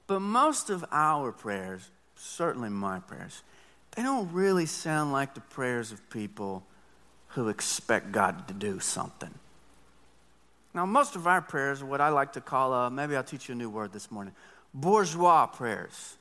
but 0.05 0.19
most 0.19 0.69
of 0.69 0.85
our 0.91 1.31
prayers, 1.31 1.89
certainly 2.15 2.69
my 2.69 2.99
prayers, 2.99 3.41
they 3.95 4.03
don't 4.03 4.31
really 4.31 4.67
sound 4.67 5.11
like 5.11 5.33
the 5.33 5.41
prayers 5.41 5.91
of 5.91 6.07
people 6.11 6.63
who 7.29 7.49
expect 7.49 8.11
God 8.11 8.47
to 8.47 8.53
do 8.53 8.79
something. 8.79 9.33
Now, 10.73 10.85
most 10.85 11.15
of 11.15 11.27
our 11.27 11.41
prayers 11.41 11.81
are 11.81 11.85
what 11.85 12.01
I 12.01 12.09
like 12.09 12.33
to 12.33 12.41
call, 12.41 12.73
uh, 12.73 12.89
maybe 12.89 13.15
I'll 13.15 13.23
teach 13.23 13.47
you 13.47 13.53
a 13.53 13.57
new 13.57 13.69
word 13.69 13.93
this 13.93 14.09
morning 14.09 14.33
bourgeois 14.73 15.45
prayers. 15.45 16.17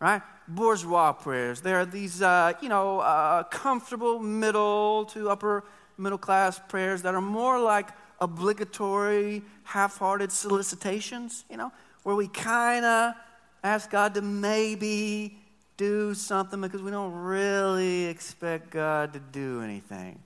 right? 0.00 0.22
Bourgeois 0.48 1.12
prayers. 1.12 1.60
There 1.60 1.80
are 1.80 1.86
these, 1.86 2.22
uh, 2.22 2.54
you 2.60 2.68
know, 2.68 3.00
uh, 3.00 3.44
comfortable 3.44 4.18
middle 4.18 5.04
to 5.06 5.30
upper 5.30 5.64
middle 5.96 6.18
class 6.18 6.58
prayers 6.68 7.02
that 7.02 7.14
are 7.14 7.20
more 7.20 7.60
like 7.60 7.88
obligatory, 8.20 9.42
half 9.64 9.98
hearted 9.98 10.32
solicitations, 10.32 11.44
you 11.50 11.56
know, 11.56 11.72
where 12.02 12.16
we 12.16 12.28
kind 12.28 12.84
of 12.84 13.14
ask 13.62 13.90
God 13.90 14.14
to 14.14 14.22
maybe 14.22 15.38
do 15.76 16.14
something 16.14 16.60
because 16.60 16.82
we 16.82 16.90
don't 16.90 17.12
really 17.12 18.04
expect 18.04 18.70
God 18.70 19.12
to 19.14 19.20
do 19.20 19.62
anything. 19.62 20.18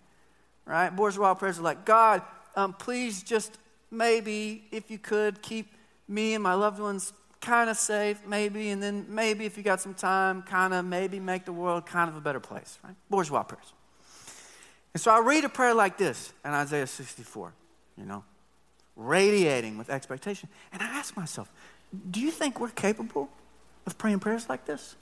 Right? 0.64 0.94
Bourgeois 0.94 1.34
prayers 1.34 1.58
are 1.58 1.62
like, 1.62 1.84
God, 1.84 2.22
um, 2.58 2.72
please 2.72 3.22
just 3.22 3.56
maybe, 3.88 4.64
if 4.72 4.90
you 4.90 4.98
could, 4.98 5.40
keep 5.42 5.72
me 6.08 6.34
and 6.34 6.42
my 6.42 6.54
loved 6.54 6.80
ones 6.80 7.12
kind 7.40 7.70
of 7.70 7.76
safe, 7.76 8.20
maybe, 8.26 8.70
and 8.70 8.82
then 8.82 9.06
maybe 9.08 9.46
if 9.46 9.56
you 9.56 9.62
got 9.62 9.80
some 9.80 9.94
time, 9.94 10.42
kind 10.42 10.74
of 10.74 10.84
maybe 10.84 11.20
make 11.20 11.44
the 11.44 11.52
world 11.52 11.86
kind 11.86 12.10
of 12.10 12.16
a 12.16 12.20
better 12.20 12.40
place. 12.40 12.80
Right? 12.82 12.96
Bourgeois 13.08 13.44
prayers. 13.44 13.72
And 14.92 15.00
so 15.00 15.12
I 15.12 15.20
read 15.20 15.44
a 15.44 15.48
prayer 15.48 15.72
like 15.72 15.98
this 15.98 16.32
in 16.44 16.50
Isaiah 16.50 16.88
64, 16.88 17.52
you 17.96 18.04
know, 18.04 18.24
radiating 18.96 19.78
with 19.78 19.88
expectation. 19.88 20.48
And 20.72 20.82
I 20.82 20.86
ask 20.86 21.16
myself, 21.16 21.48
do 22.10 22.18
you 22.18 22.32
think 22.32 22.58
we're 22.58 22.70
capable 22.70 23.28
of 23.86 23.96
praying 23.96 24.18
prayers 24.18 24.48
like 24.48 24.66
this? 24.66 24.96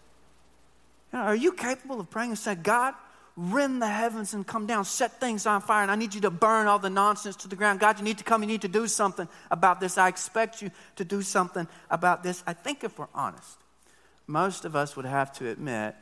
Are 1.10 1.34
you 1.34 1.52
capable 1.52 2.00
of 2.00 2.10
praying 2.10 2.30
and 2.30 2.38
saying, 2.38 2.60
God, 2.62 2.92
rend 3.36 3.82
the 3.82 3.88
heavens 3.88 4.32
and 4.32 4.46
come 4.46 4.66
down, 4.66 4.84
set 4.84 5.20
things 5.20 5.46
on 5.46 5.60
fire, 5.60 5.82
and 5.82 5.90
I 5.90 5.96
need 5.96 6.14
you 6.14 6.22
to 6.22 6.30
burn 6.30 6.66
all 6.66 6.78
the 6.78 6.90
nonsense 6.90 7.36
to 7.36 7.48
the 7.48 7.56
ground. 7.56 7.80
God, 7.80 7.98
you 7.98 8.04
need 8.04 8.18
to 8.18 8.24
come, 8.24 8.42
you 8.42 8.48
need 8.48 8.62
to 8.62 8.68
do 8.68 8.86
something 8.86 9.28
about 9.50 9.80
this. 9.80 9.98
I 9.98 10.08
expect 10.08 10.62
you 10.62 10.70
to 10.96 11.04
do 11.04 11.22
something 11.22 11.68
about 11.90 12.22
this. 12.22 12.42
I 12.46 12.54
think 12.54 12.82
if 12.82 12.98
we're 12.98 13.08
honest, 13.14 13.58
most 14.26 14.64
of 14.64 14.74
us 14.74 14.96
would 14.96 15.04
have 15.04 15.32
to 15.34 15.48
admit 15.48 15.94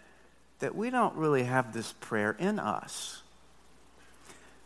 that 0.61 0.75
we 0.75 0.91
don't 0.91 1.15
really 1.17 1.43
have 1.43 1.73
this 1.73 1.93
prayer 2.01 2.37
in 2.39 2.59
us 2.59 3.23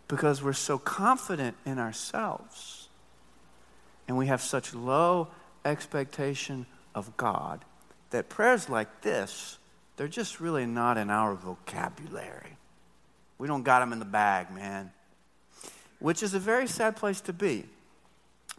because 0.06 0.42
we're 0.42 0.52
so 0.52 0.78
confident 0.78 1.56
in 1.64 1.78
ourselves 1.78 2.88
and 4.06 4.16
we 4.16 4.26
have 4.26 4.40
such 4.40 4.74
low 4.74 5.28
expectation 5.64 6.66
of 6.94 7.16
God 7.16 7.64
that 8.10 8.28
prayers 8.28 8.68
like 8.68 9.02
this, 9.02 9.58
they're 9.98 10.06
just 10.08 10.38
really 10.38 10.64
not 10.64 10.96
in 10.96 11.10
our 11.10 11.34
vocabulary. 11.34 12.56
We 13.36 13.48
don't 13.48 13.64
got 13.64 13.80
them 13.80 13.92
in 13.92 13.98
the 13.98 14.04
bag, 14.04 14.50
man. 14.54 14.92
Which 15.98 16.22
is 16.22 16.34
a 16.34 16.38
very 16.38 16.68
sad 16.68 16.96
place 16.96 17.20
to 17.22 17.32
be. 17.32 17.64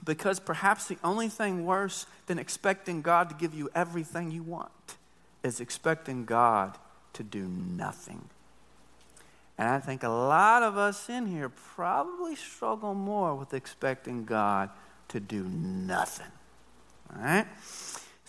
Because 0.03 0.39
perhaps 0.39 0.87
the 0.87 0.97
only 1.01 1.29
thing 1.29 1.65
worse 1.65 2.05
than 2.27 2.39
expecting 2.39 3.01
God 3.01 3.29
to 3.29 3.35
give 3.35 3.53
you 3.53 3.69
everything 3.73 4.31
you 4.31 4.43
want 4.43 4.97
is 5.41 5.61
expecting 5.61 6.25
God 6.25 6.77
to 7.13 7.23
do 7.23 7.47
nothing. 7.47 8.29
And 9.57 9.69
I 9.69 9.79
think 9.79 10.03
a 10.03 10.09
lot 10.09 10.61
of 10.61 10.77
us 10.77 11.07
in 11.07 11.25
here 11.25 11.47
probably 11.47 12.35
struggle 12.35 12.93
more 12.93 13.33
with 13.33 13.53
expecting 13.53 14.25
God 14.25 14.69
to 15.07 15.21
do 15.21 15.43
nothing. 15.43 16.31
All 17.15 17.23
right? 17.23 17.47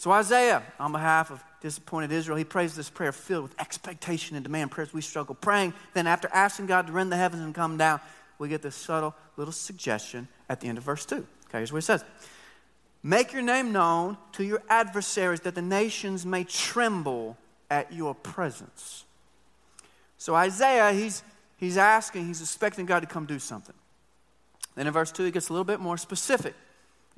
So, 0.01 0.11
Isaiah, 0.13 0.63
on 0.79 0.93
behalf 0.93 1.31
of 1.31 1.45
disappointed 1.61 2.11
Israel, 2.11 2.39
he 2.39 2.45
prays 2.45 2.75
this 2.75 2.89
prayer 2.89 3.13
filled 3.13 3.43
with 3.43 3.61
expectation 3.61 4.35
and 4.35 4.43
demand. 4.43 4.71
Prayers 4.71 4.95
we 4.95 5.03
struggle 5.03 5.35
praying. 5.35 5.75
Then, 5.93 6.07
after 6.07 6.27
asking 6.33 6.69
God 6.69 6.87
to 6.87 6.93
rend 6.95 7.13
the 7.13 7.19
heavens 7.19 7.43
and 7.43 7.55
come 7.55 7.77
down, 7.77 8.01
we 8.39 8.49
get 8.49 8.63
this 8.63 8.75
subtle 8.75 9.15
little 9.37 9.53
suggestion 9.53 10.27
at 10.49 10.63
the 10.63 10.69
end 10.69 10.79
of 10.79 10.85
verse 10.85 11.05
2. 11.05 11.17
Okay, 11.17 11.27
here's 11.59 11.71
what 11.71 11.83
he 11.83 11.85
says 11.85 12.03
Make 13.03 13.35
your 13.35 13.43
name 13.43 13.73
known 13.73 14.17
to 14.33 14.43
your 14.43 14.63
adversaries 14.71 15.41
that 15.41 15.55
the 15.55 15.61
nations 15.61 16.25
may 16.25 16.45
tremble 16.45 17.37
at 17.71 17.93
your 17.93 18.15
presence. 18.15 19.05
So, 20.17 20.35
Isaiah, 20.35 20.95
he's, 20.95 21.23
he's 21.59 21.77
asking, 21.77 22.27
he's 22.27 22.41
expecting 22.41 22.87
God 22.87 23.01
to 23.01 23.07
come 23.07 23.27
do 23.27 23.39
something. 23.39 23.77
Then 24.77 24.87
in 24.87 24.95
verse 24.95 25.13
2, 25.13 25.25
he 25.25 25.31
gets 25.31 25.51
a 25.51 25.53
little 25.53 25.63
bit 25.63 25.79
more 25.79 25.99
specific. 25.99 26.55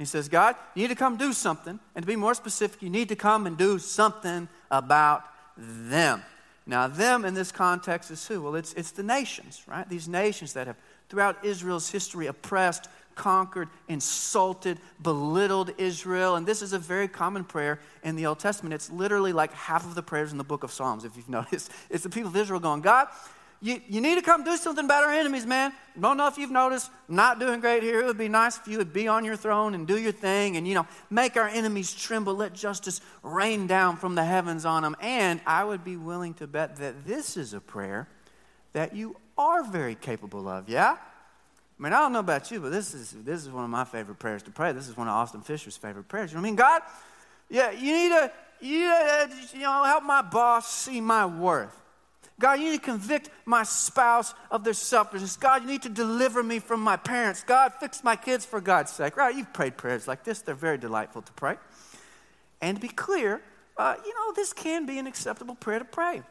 He 0.03 0.07
says, 0.07 0.29
God, 0.29 0.57
you 0.75 0.83
need 0.83 0.89
to 0.89 0.97
come 0.97 1.17
do 1.17 1.33
something. 1.33 1.79
And 1.95 2.03
to 2.03 2.07
be 2.07 2.17
more 2.17 2.35
specific, 2.35 2.83
you 2.83 2.91
need 2.91 3.09
to 3.11 3.17
come 3.17 3.47
and 3.47 3.57
do 3.57 3.79
something 3.79 4.49
about 4.69 5.25
them. 5.57 6.23
Now, 6.67 6.89
them 6.89 7.25
in 7.25 7.35
this 7.35 7.53
context 7.53 8.11
is 8.11 8.27
who? 8.27 8.43
Well, 8.43 8.57
it's, 8.57 8.73
it's 8.75 8.91
the 8.91 9.05
nations, 9.05 9.63
right? 9.69 9.89
These 9.89 10.09
nations 10.09 10.55
that 10.55 10.67
have, 10.67 10.77
throughout 11.09 11.45
Israel's 11.45 11.89
history, 11.89 12.27
oppressed, 12.27 12.89
conquered, 13.15 13.69
insulted, 13.89 14.79
belittled 15.01 15.71
Israel. 15.79 16.35
And 16.35 16.47
this 16.47 16.63
is 16.63 16.73
a 16.73 16.81
very 16.81 17.07
common 17.07 17.45
prayer 17.45 17.79
in 18.03 18.17
the 18.17 18.27
Old 18.27 18.41
Testament. 18.41 18.75
It's 18.75 18.91
literally 18.91 19.33
like 19.33 19.53
half 19.53 19.85
of 19.85 19.95
the 19.95 20.03
prayers 20.03 20.33
in 20.33 20.39
the 20.39 20.45
book 20.45 20.65
of 20.65 20.73
Psalms, 20.73 21.05
if 21.05 21.17
you've 21.17 21.29
noticed. 21.41 21.71
It's 21.91 22.03
the 22.03 22.11
people 22.11 22.31
of 22.31 22.37
Israel 22.37 22.59
going, 22.59 22.81
God, 22.81 23.07
you, 23.63 23.81
you 23.89 24.01
need 24.01 24.17
to 24.17 24.23
come 24.23 24.43
do 24.43 24.57
something 24.57 24.85
about 24.85 25.05
our 25.05 25.13
enemies, 25.13 25.47
man. 25.47 25.73
Don't 25.99 26.17
know 26.17 26.27
if 26.27 26.37
you've 26.37 26.51
noticed, 26.51 26.91
not 27.09 27.39
doing 27.39 27.61
great 27.61 27.85
here. 27.85 28.01
It 28.01 28.07
would 28.07 28.19
be 28.19 28.29
nice 28.29 28.59
if 28.59 28.67
you 28.67 28.77
would 28.79 28.93
be 28.93 29.07
on 29.07 29.25
your 29.25 29.37
throne 29.37 29.75
and 29.75 29.87
do 29.87 29.97
your 29.97 30.11
thing 30.11 30.57
and, 30.57 30.67
you 30.67 30.75
know, 30.75 30.85
make 31.11 31.37
our 31.37 31.47
enemies 31.47 31.95
tremble. 31.95 32.35
Let 32.35 32.55
justice 32.55 33.01
rain 33.23 33.69
down 33.69 33.99
from 33.99 34.17
the 34.17 34.25
heavens 34.25 34.65
on 34.65 34.83
them. 34.83 34.97
And 35.01 35.41
I 35.47 35.63
would 35.63 35.85
be 35.85 35.97
willing 35.97 36.35
to 36.35 36.49
bet 36.49 36.77
that 36.77 37.07
this 37.07 37.37
is 37.37 37.55
a 37.55 37.61
prayer 37.61 38.09
that 38.73 38.97
you 38.97 39.15
are 39.39 39.63
very 39.63 39.95
capable 39.95 40.49
of, 40.49 40.69
yeah? 40.69 40.97
I 41.79 41.83
mean, 41.83 41.93
I 41.93 42.01
don't 42.01 42.13
know 42.13 42.19
about 42.19 42.51
you, 42.51 42.59
but 42.59 42.73
this 42.73 42.95
is, 42.95 43.13
this 43.13 43.43
is 43.43 43.51
one 43.51 43.63
of 43.63 43.71
my 43.71 43.85
favorite 43.85 44.19
prayers 44.19 44.43
to 44.45 44.51
pray. 44.51 44.73
This 44.73 44.89
is 44.89 44.97
one 44.97 45.07
of 45.07 45.15
Austin 45.15 45.43
Fischer's 45.43 45.77
favorite 45.77 46.09
prayers. 46.09 46.33
You 46.33 46.37
know 46.37 46.43
what 46.43 46.49
I 46.49 46.51
mean? 46.51 46.57
God, 46.57 46.83
yeah, 47.49 47.71
you 47.71 47.93
need 47.93 48.09
to, 48.09 48.33
you, 48.61 48.89
need 48.89 49.51
to, 49.51 49.57
you 49.57 49.63
know, 49.63 49.85
help 49.85 50.03
my 50.03 50.23
boss 50.23 50.73
see 50.73 51.01
my 51.01 51.27
worth. 51.27 51.82
God, 52.41 52.59
you 52.59 52.71
need 52.71 52.81
to 52.81 52.85
convict 52.85 53.31
my 53.45 53.63
spouse 53.63 54.35
of 54.51 54.65
their 54.65 54.73
selfishness. 54.75 55.37
God, 55.37 55.63
you 55.63 55.69
need 55.69 55.83
to 55.83 55.89
deliver 55.89 56.43
me 56.43 56.59
from 56.59 56.81
my 56.81 56.97
parents. 56.97 57.45
God, 57.45 57.73
fix 57.79 58.03
my 58.03 58.17
kids 58.17 58.45
for 58.45 58.61
God's 58.61 58.91
sake. 58.91 59.17
Right? 59.17 59.35
You've 59.35 59.53
prayed 59.53 59.77
prayers 59.77 60.09
like 60.09 60.25
this, 60.25 60.43
they're 60.43 60.55
very 60.55 60.79
delightful 60.79 61.23
to 61.23 61.33
pray. 61.33 61.57
And 62.61 62.77
to 62.77 62.81
be 62.81 62.89
clear, 62.89 63.43
uh, 63.77 63.95
you 64.05 64.15
know, 64.15 64.33
this 64.35 64.53
can 64.53 64.87
be 64.87 64.99
an 64.99 65.07
acceptable 65.07 65.55
prayer 65.55 65.79
to 65.79 65.85
pray. 65.85 66.23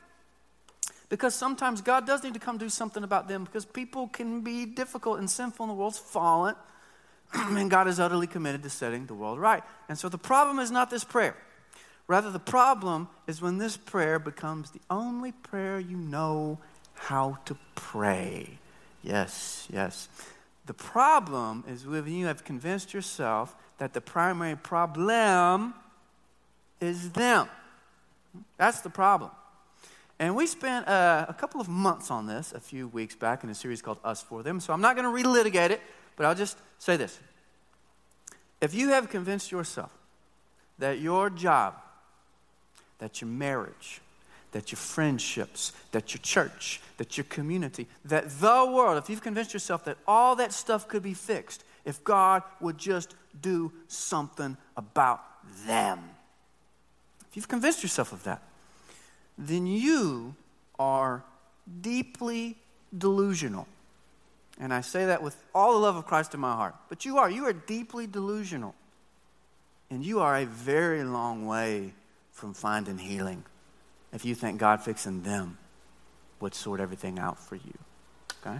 Because 1.09 1.35
sometimes 1.35 1.81
God 1.81 2.07
does 2.07 2.23
need 2.23 2.33
to 2.33 2.39
come 2.39 2.57
do 2.57 2.69
something 2.69 3.03
about 3.03 3.27
them 3.27 3.43
because 3.43 3.65
people 3.65 4.07
can 4.07 4.41
be 4.41 4.65
difficult 4.65 5.19
and 5.19 5.29
sinful 5.29 5.65
and 5.65 5.71
the 5.71 5.75
world's 5.75 5.99
fallen. 5.99 6.55
and 7.33 7.69
God 7.69 7.87
is 7.87 7.99
utterly 7.99 8.27
committed 8.27 8.63
to 8.63 8.69
setting 8.69 9.05
the 9.05 9.13
world 9.13 9.39
right. 9.39 9.63
And 9.89 9.97
so 9.97 10.09
the 10.09 10.17
problem 10.17 10.59
is 10.59 10.71
not 10.71 10.89
this 10.89 11.03
prayer. 11.03 11.35
Rather, 12.11 12.29
the 12.29 12.39
problem 12.39 13.07
is 13.25 13.41
when 13.41 13.57
this 13.57 13.77
prayer 13.77 14.19
becomes 14.19 14.71
the 14.71 14.81
only 14.89 15.31
prayer 15.31 15.79
you 15.79 15.95
know 15.95 16.59
how 16.93 17.37
to 17.45 17.55
pray. 17.75 18.59
Yes, 19.01 19.65
yes. 19.71 20.09
The 20.65 20.73
problem 20.73 21.63
is 21.69 21.87
when 21.87 22.05
you 22.07 22.25
have 22.25 22.43
convinced 22.43 22.93
yourself 22.93 23.55
that 23.77 23.93
the 23.93 24.01
primary 24.01 24.57
problem 24.57 25.73
is 26.81 27.11
them. 27.11 27.47
That's 28.57 28.81
the 28.81 28.89
problem. 28.89 29.31
And 30.19 30.35
we 30.35 30.47
spent 30.47 30.89
uh, 30.89 31.27
a 31.29 31.33
couple 31.33 31.61
of 31.61 31.69
months 31.69 32.11
on 32.11 32.27
this 32.27 32.51
a 32.51 32.59
few 32.59 32.89
weeks 32.89 33.15
back 33.15 33.45
in 33.45 33.49
a 33.49 33.55
series 33.55 33.81
called 33.81 33.99
Us 34.03 34.21
for 34.21 34.43
Them. 34.43 34.59
So 34.59 34.73
I'm 34.73 34.81
not 34.81 34.97
going 34.97 35.07
to 35.09 35.23
relitigate 35.23 35.69
it, 35.69 35.79
but 36.17 36.25
I'll 36.25 36.35
just 36.35 36.57
say 36.77 36.97
this. 36.97 37.17
If 38.59 38.73
you 38.73 38.89
have 38.89 39.09
convinced 39.09 39.49
yourself 39.49 39.97
that 40.77 40.99
your 40.99 41.29
job 41.29 41.75
that 43.01 43.19
your 43.19 43.29
marriage, 43.29 43.99
that 44.51 44.71
your 44.71 44.77
friendships, 44.77 45.73
that 45.91 46.13
your 46.13 46.21
church, 46.21 46.79
that 46.97 47.17
your 47.17 47.23
community, 47.25 47.87
that 48.05 48.29
the 48.39 48.71
world, 48.71 48.97
if 48.97 49.09
you've 49.09 49.23
convinced 49.23 49.53
yourself 49.53 49.83
that 49.85 49.97
all 50.07 50.35
that 50.35 50.53
stuff 50.53 50.87
could 50.87 51.01
be 51.01 51.15
fixed 51.15 51.63
if 51.83 52.01
God 52.03 52.43
would 52.59 52.77
just 52.77 53.15
do 53.41 53.71
something 53.87 54.55
about 54.77 55.21
them. 55.65 55.99
If 57.27 57.35
you've 57.35 57.47
convinced 57.47 57.81
yourself 57.81 58.13
of 58.13 58.23
that, 58.23 58.43
then 59.35 59.65
you 59.65 60.35
are 60.77 61.23
deeply 61.81 62.55
delusional. 62.95 63.67
And 64.59 64.71
I 64.71 64.81
say 64.81 65.05
that 65.05 65.23
with 65.23 65.35
all 65.55 65.73
the 65.73 65.79
love 65.79 65.95
of 65.95 66.05
Christ 66.05 66.35
in 66.35 66.39
my 66.39 66.53
heart. 66.53 66.75
But 66.87 67.03
you 67.03 67.17
are. 67.17 67.31
You 67.31 67.45
are 67.45 67.53
deeply 67.53 68.05
delusional. 68.05 68.75
And 69.89 70.05
you 70.05 70.19
are 70.19 70.37
a 70.37 70.45
very 70.45 71.03
long 71.03 71.47
way 71.47 71.93
from 72.31 72.53
finding 72.53 72.97
healing 72.97 73.43
if 74.13 74.25
you 74.25 74.35
think 74.35 74.59
God 74.59 74.81
fixing 74.81 75.21
them 75.23 75.57
would 76.39 76.53
sort 76.53 76.79
everything 76.79 77.19
out 77.19 77.39
for 77.39 77.55
you. 77.55 77.77
Okay? 78.41 78.59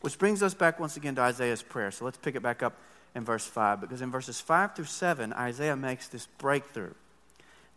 Which 0.00 0.18
brings 0.18 0.42
us 0.42 0.54
back 0.54 0.78
once 0.78 0.96
again 0.96 1.14
to 1.16 1.22
Isaiah's 1.22 1.62
prayer. 1.62 1.90
So 1.90 2.04
let's 2.04 2.18
pick 2.18 2.34
it 2.34 2.42
back 2.42 2.62
up 2.62 2.74
in 3.14 3.24
verse 3.24 3.46
5, 3.46 3.80
because 3.80 4.02
in 4.02 4.10
verses 4.10 4.40
5 4.40 4.74
through 4.74 4.86
7, 4.86 5.32
Isaiah 5.32 5.76
makes 5.76 6.08
this 6.08 6.26
breakthrough. 6.38 6.94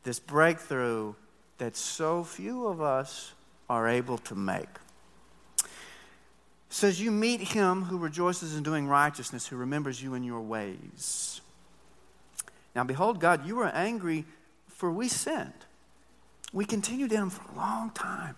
This 0.04 0.20
breakthrough 0.20 1.14
that 1.60 1.76
so 1.76 2.24
few 2.24 2.68
of 2.68 2.82
us 2.82 3.34
are 3.70 3.88
able 3.88 4.18
to 4.20 4.36
make. 4.36 4.70
It 5.60 5.68
says, 6.70 7.00
You 7.00 7.12
meet 7.12 7.42
him 7.42 7.84
who 7.84 7.98
rejoices 7.98 8.56
in 8.56 8.64
doing 8.64 8.88
righteousness, 8.88 9.48
who 9.48 9.58
remembers 9.58 10.02
you 10.02 10.16
in 10.16 10.24
your 10.24 10.42
ways. 10.42 11.42
Now, 12.78 12.84
behold, 12.84 13.20
God, 13.20 13.48
you 13.48 13.56
were 13.56 13.66
angry 13.66 14.24
for 14.68 14.92
we 14.92 15.08
sinned. 15.08 15.66
We 16.54 16.64
continued 16.64 17.12
in 17.12 17.22
them 17.22 17.30
for 17.32 17.52
a 17.52 17.56
long 17.56 17.90
time. 17.90 18.36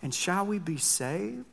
And 0.00 0.14
shall 0.14 0.46
we 0.46 0.58
be 0.58 0.78
saved? 0.78 1.44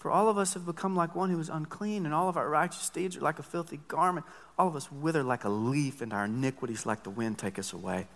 For 0.00 0.10
all 0.10 0.28
of 0.28 0.38
us 0.38 0.54
have 0.54 0.66
become 0.66 0.96
like 0.96 1.14
one 1.14 1.30
who 1.30 1.38
is 1.38 1.48
unclean, 1.48 2.04
and 2.04 2.12
all 2.12 2.28
of 2.28 2.36
our 2.36 2.48
righteous 2.50 2.88
deeds 2.88 3.16
are 3.16 3.20
like 3.20 3.38
a 3.38 3.44
filthy 3.44 3.78
garment. 3.86 4.26
All 4.58 4.66
of 4.66 4.74
us 4.74 4.90
wither 4.90 5.22
like 5.22 5.44
a 5.44 5.48
leaf, 5.48 6.00
and 6.00 6.12
our 6.12 6.24
iniquities 6.24 6.84
like 6.84 7.04
the 7.04 7.10
wind 7.10 7.38
take 7.38 7.60
us 7.60 7.72
away. 7.72 8.08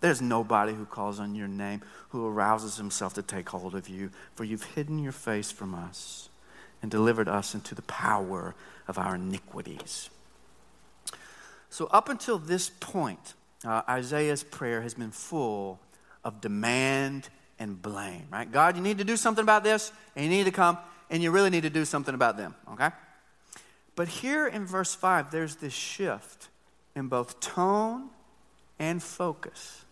There's 0.00 0.22
nobody 0.22 0.72
who 0.72 0.86
calls 0.86 1.20
on 1.20 1.34
your 1.34 1.48
name 1.48 1.82
who 2.08 2.26
arouses 2.26 2.78
himself 2.78 3.12
to 3.12 3.22
take 3.22 3.50
hold 3.50 3.74
of 3.74 3.90
you, 3.90 4.10
for 4.34 4.44
you've 4.44 4.64
hidden 4.64 4.98
your 4.98 5.12
face 5.12 5.50
from 5.50 5.74
us 5.74 6.30
and 6.80 6.90
delivered 6.90 7.28
us 7.28 7.54
into 7.54 7.74
the 7.74 7.82
power 7.82 8.54
of 8.88 8.96
our 8.96 9.16
iniquities. 9.16 10.08
So, 11.70 11.86
up 11.86 12.08
until 12.08 12.38
this 12.38 12.70
point, 12.70 13.34
uh, 13.64 13.82
Isaiah's 13.88 14.42
prayer 14.42 14.82
has 14.82 14.94
been 14.94 15.10
full 15.10 15.80
of 16.24 16.40
demand 16.40 17.28
and 17.58 17.80
blame, 17.80 18.26
right? 18.30 18.50
God, 18.50 18.76
you 18.76 18.82
need 18.82 18.98
to 18.98 19.04
do 19.04 19.16
something 19.16 19.42
about 19.42 19.64
this, 19.64 19.92
and 20.14 20.24
you 20.24 20.30
need 20.30 20.44
to 20.44 20.50
come, 20.50 20.78
and 21.10 21.22
you 21.22 21.30
really 21.30 21.50
need 21.50 21.62
to 21.62 21.70
do 21.70 21.84
something 21.84 22.14
about 22.14 22.36
them, 22.36 22.54
okay? 22.72 22.90
But 23.94 24.08
here 24.08 24.46
in 24.46 24.66
verse 24.66 24.94
5, 24.94 25.30
there's 25.30 25.56
this 25.56 25.72
shift 25.72 26.48
in 26.94 27.08
both 27.08 27.40
tone 27.40 28.10
and 28.78 29.02
focus. 29.02 29.84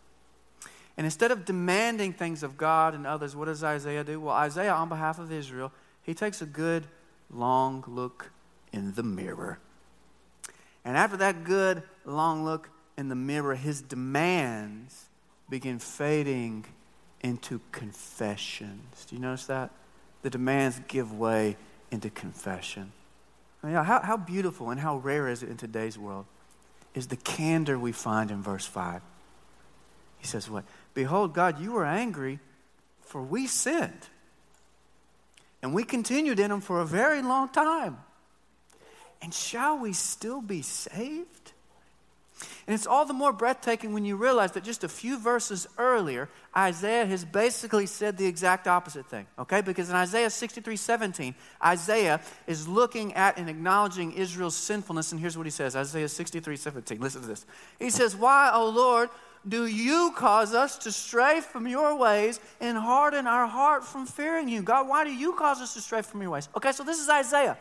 And 0.97 1.05
instead 1.05 1.31
of 1.31 1.45
demanding 1.45 2.13
things 2.13 2.43
of 2.43 2.57
God 2.57 2.95
and 2.95 3.07
others, 3.07 3.35
what 3.35 3.47
does 3.47 3.65
Isaiah 3.65 4.05
do? 4.05 4.21
Well, 4.21 4.35
Isaiah, 4.35 4.75
on 4.75 4.89
behalf 4.89 5.19
of 5.19 5.33
Israel, 5.33 5.73
he 6.03 6.15
takes 6.15 6.41
a 6.41 6.47
good, 6.47 6.87
long 7.31 7.83
look 7.87 8.31
in 8.73 8.93
the 8.95 9.03
mirror. 9.03 9.59
And 10.85 10.97
after 10.97 11.17
that 11.19 11.45
good, 11.45 11.83
long 12.05 12.45
look 12.45 12.69
in 12.97 13.09
the 13.09 13.15
mirror, 13.15 13.55
his 13.55 13.81
demands 13.81 15.07
begin 15.49 15.79
fading 15.79 16.65
into 17.23 17.61
confessions. 17.73 19.07
Do 19.09 19.17
you 19.17 19.23
notice 19.23 19.47
that? 19.47 19.71
The 20.23 20.31
demands 20.31 20.81
give 20.89 21.13
way 21.19 21.57
into 21.91 22.11
confession. 22.11 22.93
I 23.63 23.67
mean, 23.69 23.77
how, 23.77 24.01
how 24.01 24.17
beautiful 24.17 24.71
and 24.71 24.79
how 24.79 24.99
rare 24.99 25.29
is 25.29 25.43
it 25.43 25.49
in 25.49 25.57
today's 25.57 25.99
world 25.99 26.27
is 26.95 27.09
the 27.09 27.17
candor 27.17 27.79
we 27.79 27.93
find 27.93 28.31
in 28.31 28.43
verse 28.43 28.67
5. 28.67 29.01
He 30.19 30.27
says, 30.27 30.49
What? 30.49 30.65
Behold, 30.93 31.35
God, 31.35 31.61
you 31.61 31.73
were 31.73 31.85
angry, 31.85 32.39
for 33.01 33.23
we 33.23 33.47
sinned. 33.47 34.09
And 35.63 35.73
we 35.75 35.83
continued 35.83 36.39
in 36.39 36.51
them 36.51 36.61
for 36.61 36.81
a 36.81 36.85
very 36.85 37.23
long 37.23 37.49
time. 37.49 37.97
And 39.23 39.33
shall 39.33 39.79
we 39.79 39.93
still 39.93 40.41
be 40.41 40.63
saved? 40.63 41.53
And 42.67 42.75
it's 42.75 42.87
all 42.87 43.05
the 43.05 43.15
more 43.15 43.33
breathtaking 43.33 43.93
when 43.93 44.05
you 44.05 44.17
realize 44.17 44.53
that 44.53 44.65
just 44.65 44.85
a 44.85 44.89
few 44.89 45.19
verses 45.19 45.67
earlier, 45.79 46.29
Isaiah 46.57 47.07
has 47.07 47.25
basically 47.25 47.87
said 47.87 48.17
the 48.17 48.27
exact 48.27 48.67
opposite 48.67 49.07
thing, 49.07 49.27
okay? 49.39 49.61
Because 49.61 49.89
in 49.89 49.97
Isaiah 49.97 50.31
63 50.31 50.77
17, 50.77 51.35
Isaiah 51.65 52.21
is 52.47 52.67
looking 52.67 53.15
at 53.15 53.39
and 53.39 53.49
acknowledging 53.49 54.13
Israel's 54.13 54.57
sinfulness, 54.57 55.13
and 55.13 55.21
here's 55.21 55.37
what 55.37 55.47
he 55.47 55.51
says 55.51 55.77
Isaiah 55.77 56.09
63 56.09 56.57
17. 56.57 57.01
Listen 57.01 57.23
to 57.23 57.27
this. 57.27 57.47
He 57.79 57.91
says, 57.91 58.17
Why, 58.17 58.51
O 58.53 58.69
Lord, 58.69 59.11
do 59.47 59.67
you 59.67 60.13
cause 60.17 60.55
us 60.55 60.79
to 60.79 60.93
stray 60.93 61.41
from 61.41 61.69
your 61.69 61.97
ways 61.97 62.41
and 62.61 62.79
harden 62.79 63.27
our 63.27 63.47
heart 63.47 63.85
from 63.85 64.07
fearing 64.07 64.49
you? 64.49 64.63
God, 64.63 64.89
why 64.89 65.05
do 65.05 65.13
you 65.13 65.35
cause 65.35 65.61
us 65.61 65.75
to 65.75 65.81
stray 65.81 66.03
from 66.03 66.23
your 66.23 66.31
ways? 66.31 66.49
Okay, 66.57 66.73
so 66.73 66.83
this 66.83 66.99
is 66.99 67.11
Isaiah, 67.11 67.59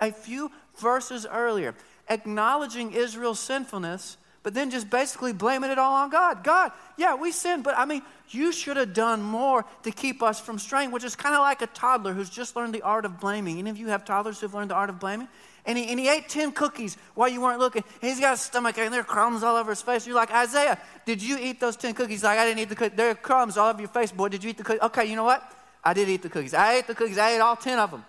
a 0.00 0.12
few 0.12 0.50
verses 0.78 1.26
earlier, 1.30 1.74
acknowledging 2.08 2.92
Israel's 2.92 3.40
sinfulness 3.40 4.16
but 4.44 4.52
then 4.52 4.70
just 4.70 4.90
basically 4.90 5.32
blaming 5.32 5.70
it 5.70 5.78
all 5.78 5.94
on 5.94 6.10
God. 6.10 6.44
God, 6.44 6.70
yeah, 6.98 7.14
we 7.14 7.32
sinned, 7.32 7.64
but 7.64 7.76
I 7.78 7.86
mean, 7.86 8.02
you 8.28 8.52
should 8.52 8.76
have 8.76 8.92
done 8.92 9.22
more 9.22 9.64
to 9.84 9.90
keep 9.90 10.22
us 10.22 10.38
from 10.38 10.58
straying, 10.58 10.90
which 10.90 11.02
is 11.02 11.16
kind 11.16 11.34
of 11.34 11.40
like 11.40 11.62
a 11.62 11.66
toddler 11.68 12.12
who's 12.12 12.28
just 12.28 12.54
learned 12.54 12.74
the 12.74 12.82
art 12.82 13.06
of 13.06 13.18
blaming. 13.18 13.58
Any 13.58 13.70
of 13.70 13.78
you 13.78 13.88
have 13.88 14.04
toddlers 14.04 14.38
who've 14.38 14.52
learned 14.52 14.70
the 14.70 14.74
art 14.74 14.90
of 14.90 15.00
blaming? 15.00 15.28
And 15.64 15.78
he, 15.78 15.86
and 15.86 15.98
he 15.98 16.10
ate 16.10 16.28
10 16.28 16.52
cookies 16.52 16.98
while 17.14 17.26
you 17.26 17.40
weren't 17.40 17.58
looking. 17.58 17.82
And 18.02 18.10
he's 18.10 18.20
got 18.20 18.34
a 18.34 18.36
stomach 18.36 18.76
and 18.76 18.92
there 18.92 19.00
are 19.00 19.04
crumbs 19.04 19.42
all 19.42 19.56
over 19.56 19.70
his 19.70 19.80
face. 19.80 20.06
You're 20.06 20.14
like, 20.14 20.30
Isaiah, 20.30 20.78
did 21.06 21.22
you 21.22 21.38
eat 21.40 21.58
those 21.58 21.76
10 21.76 21.94
cookies? 21.94 22.22
Like, 22.22 22.38
I 22.38 22.44
didn't 22.44 22.60
eat 22.60 22.68
the 22.68 22.76
cookies. 22.76 22.98
There 22.98 23.08
are 23.08 23.14
crumbs 23.14 23.56
all 23.56 23.70
over 23.70 23.80
your 23.80 23.88
face, 23.88 24.12
boy. 24.12 24.28
Did 24.28 24.44
you 24.44 24.50
eat 24.50 24.58
the 24.58 24.64
cookies? 24.64 24.82
Okay, 24.82 25.06
you 25.06 25.16
know 25.16 25.24
what? 25.24 25.42
I 25.82 25.94
did 25.94 26.10
eat 26.10 26.20
the 26.20 26.28
cookies. 26.28 26.52
I 26.52 26.74
ate 26.74 26.86
the 26.86 26.94
cookies. 26.94 27.16
I 27.16 27.30
ate 27.30 27.40
all 27.40 27.56
10 27.56 27.78
of 27.78 27.92
them. 27.92 28.04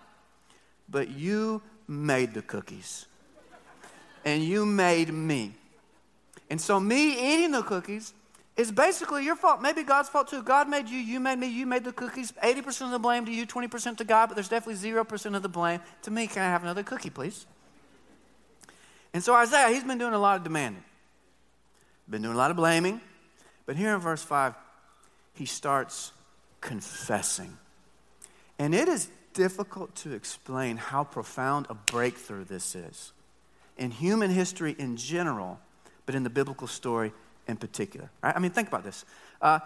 But 0.90 1.12
you 1.12 1.62
made 1.88 2.34
the 2.34 2.42
cookies. 2.42 3.06
And 4.24 4.44
you 4.44 4.66
made 4.66 5.14
me. 5.14 5.54
And 6.50 6.60
so, 6.60 6.80
me 6.80 7.34
eating 7.34 7.52
the 7.52 7.62
cookies 7.62 8.14
is 8.56 8.72
basically 8.72 9.26
your 9.26 9.36
fault. 9.36 9.62
Maybe 9.62 9.84
God's 9.84 10.10
fault 10.10 10.30
too. 10.30 10.42
God 10.42 10.70
made 10.70 10.90
you, 10.90 10.98
you 10.98 11.20
made 11.20 11.38
me, 11.38 11.48
you 11.48 11.66
made 11.66 11.84
the 11.84 11.92
cookies. 11.92 12.32
80% 12.44 12.84
of 12.84 12.92
the 12.92 13.00
blame 13.00 13.26
to 13.26 13.32
you, 13.32 13.46
20% 13.46 13.98
to 13.98 14.04
God, 14.04 14.28
but 14.28 14.36
there's 14.36 14.50
definitely 14.50 14.90
0% 14.90 15.36
of 15.36 15.42
the 15.42 15.50
blame 15.50 15.82
to 16.04 16.12
me. 16.12 16.28
Can 16.28 16.42
I 16.42 16.46
have 16.46 16.64
another 16.64 16.84
cookie, 16.84 17.10
please? 17.10 17.46
And 19.14 19.24
so, 19.24 19.34
Isaiah, 19.34 19.74
he's 19.74 19.84
been 19.84 19.98
doing 19.98 20.14
a 20.14 20.20
lot 20.20 20.38
of 20.38 20.44
demanding, 20.44 20.84
been 22.10 22.22
doing 22.22 22.34
a 22.34 22.38
lot 22.38 22.52
of 22.52 22.58
blaming. 22.58 23.02
But 23.66 23.76
here 23.76 23.96
in 23.96 24.00
verse 24.00 24.22
5, 24.22 24.54
he 25.34 25.46
starts 25.46 26.12
confessing. 26.62 27.58
And 28.60 28.74
it 28.74 28.88
is 28.88 29.10
difficult 29.36 29.94
to 29.98 30.14
explain 30.14 30.78
how 30.78 31.04
profound 31.04 31.68
a 31.70 31.76
breakthrough 31.76 32.46
this 32.46 32.74
is. 32.74 33.14
In 33.78 33.92
human 33.92 34.32
history 34.32 34.76
in 34.80 34.98
general, 34.98 35.60
but 36.08 36.16
in 36.16 36.24
the 36.24 36.30
biblical 36.32 36.68
story 36.68 37.14
in 37.48 37.58
particular. 37.58 38.10
Right? 38.24 38.36
I 38.36 38.40
mean, 38.40 38.52
think 38.52 38.68
about 38.68 38.84
this. 38.84 39.06
Uh, 39.40 39.60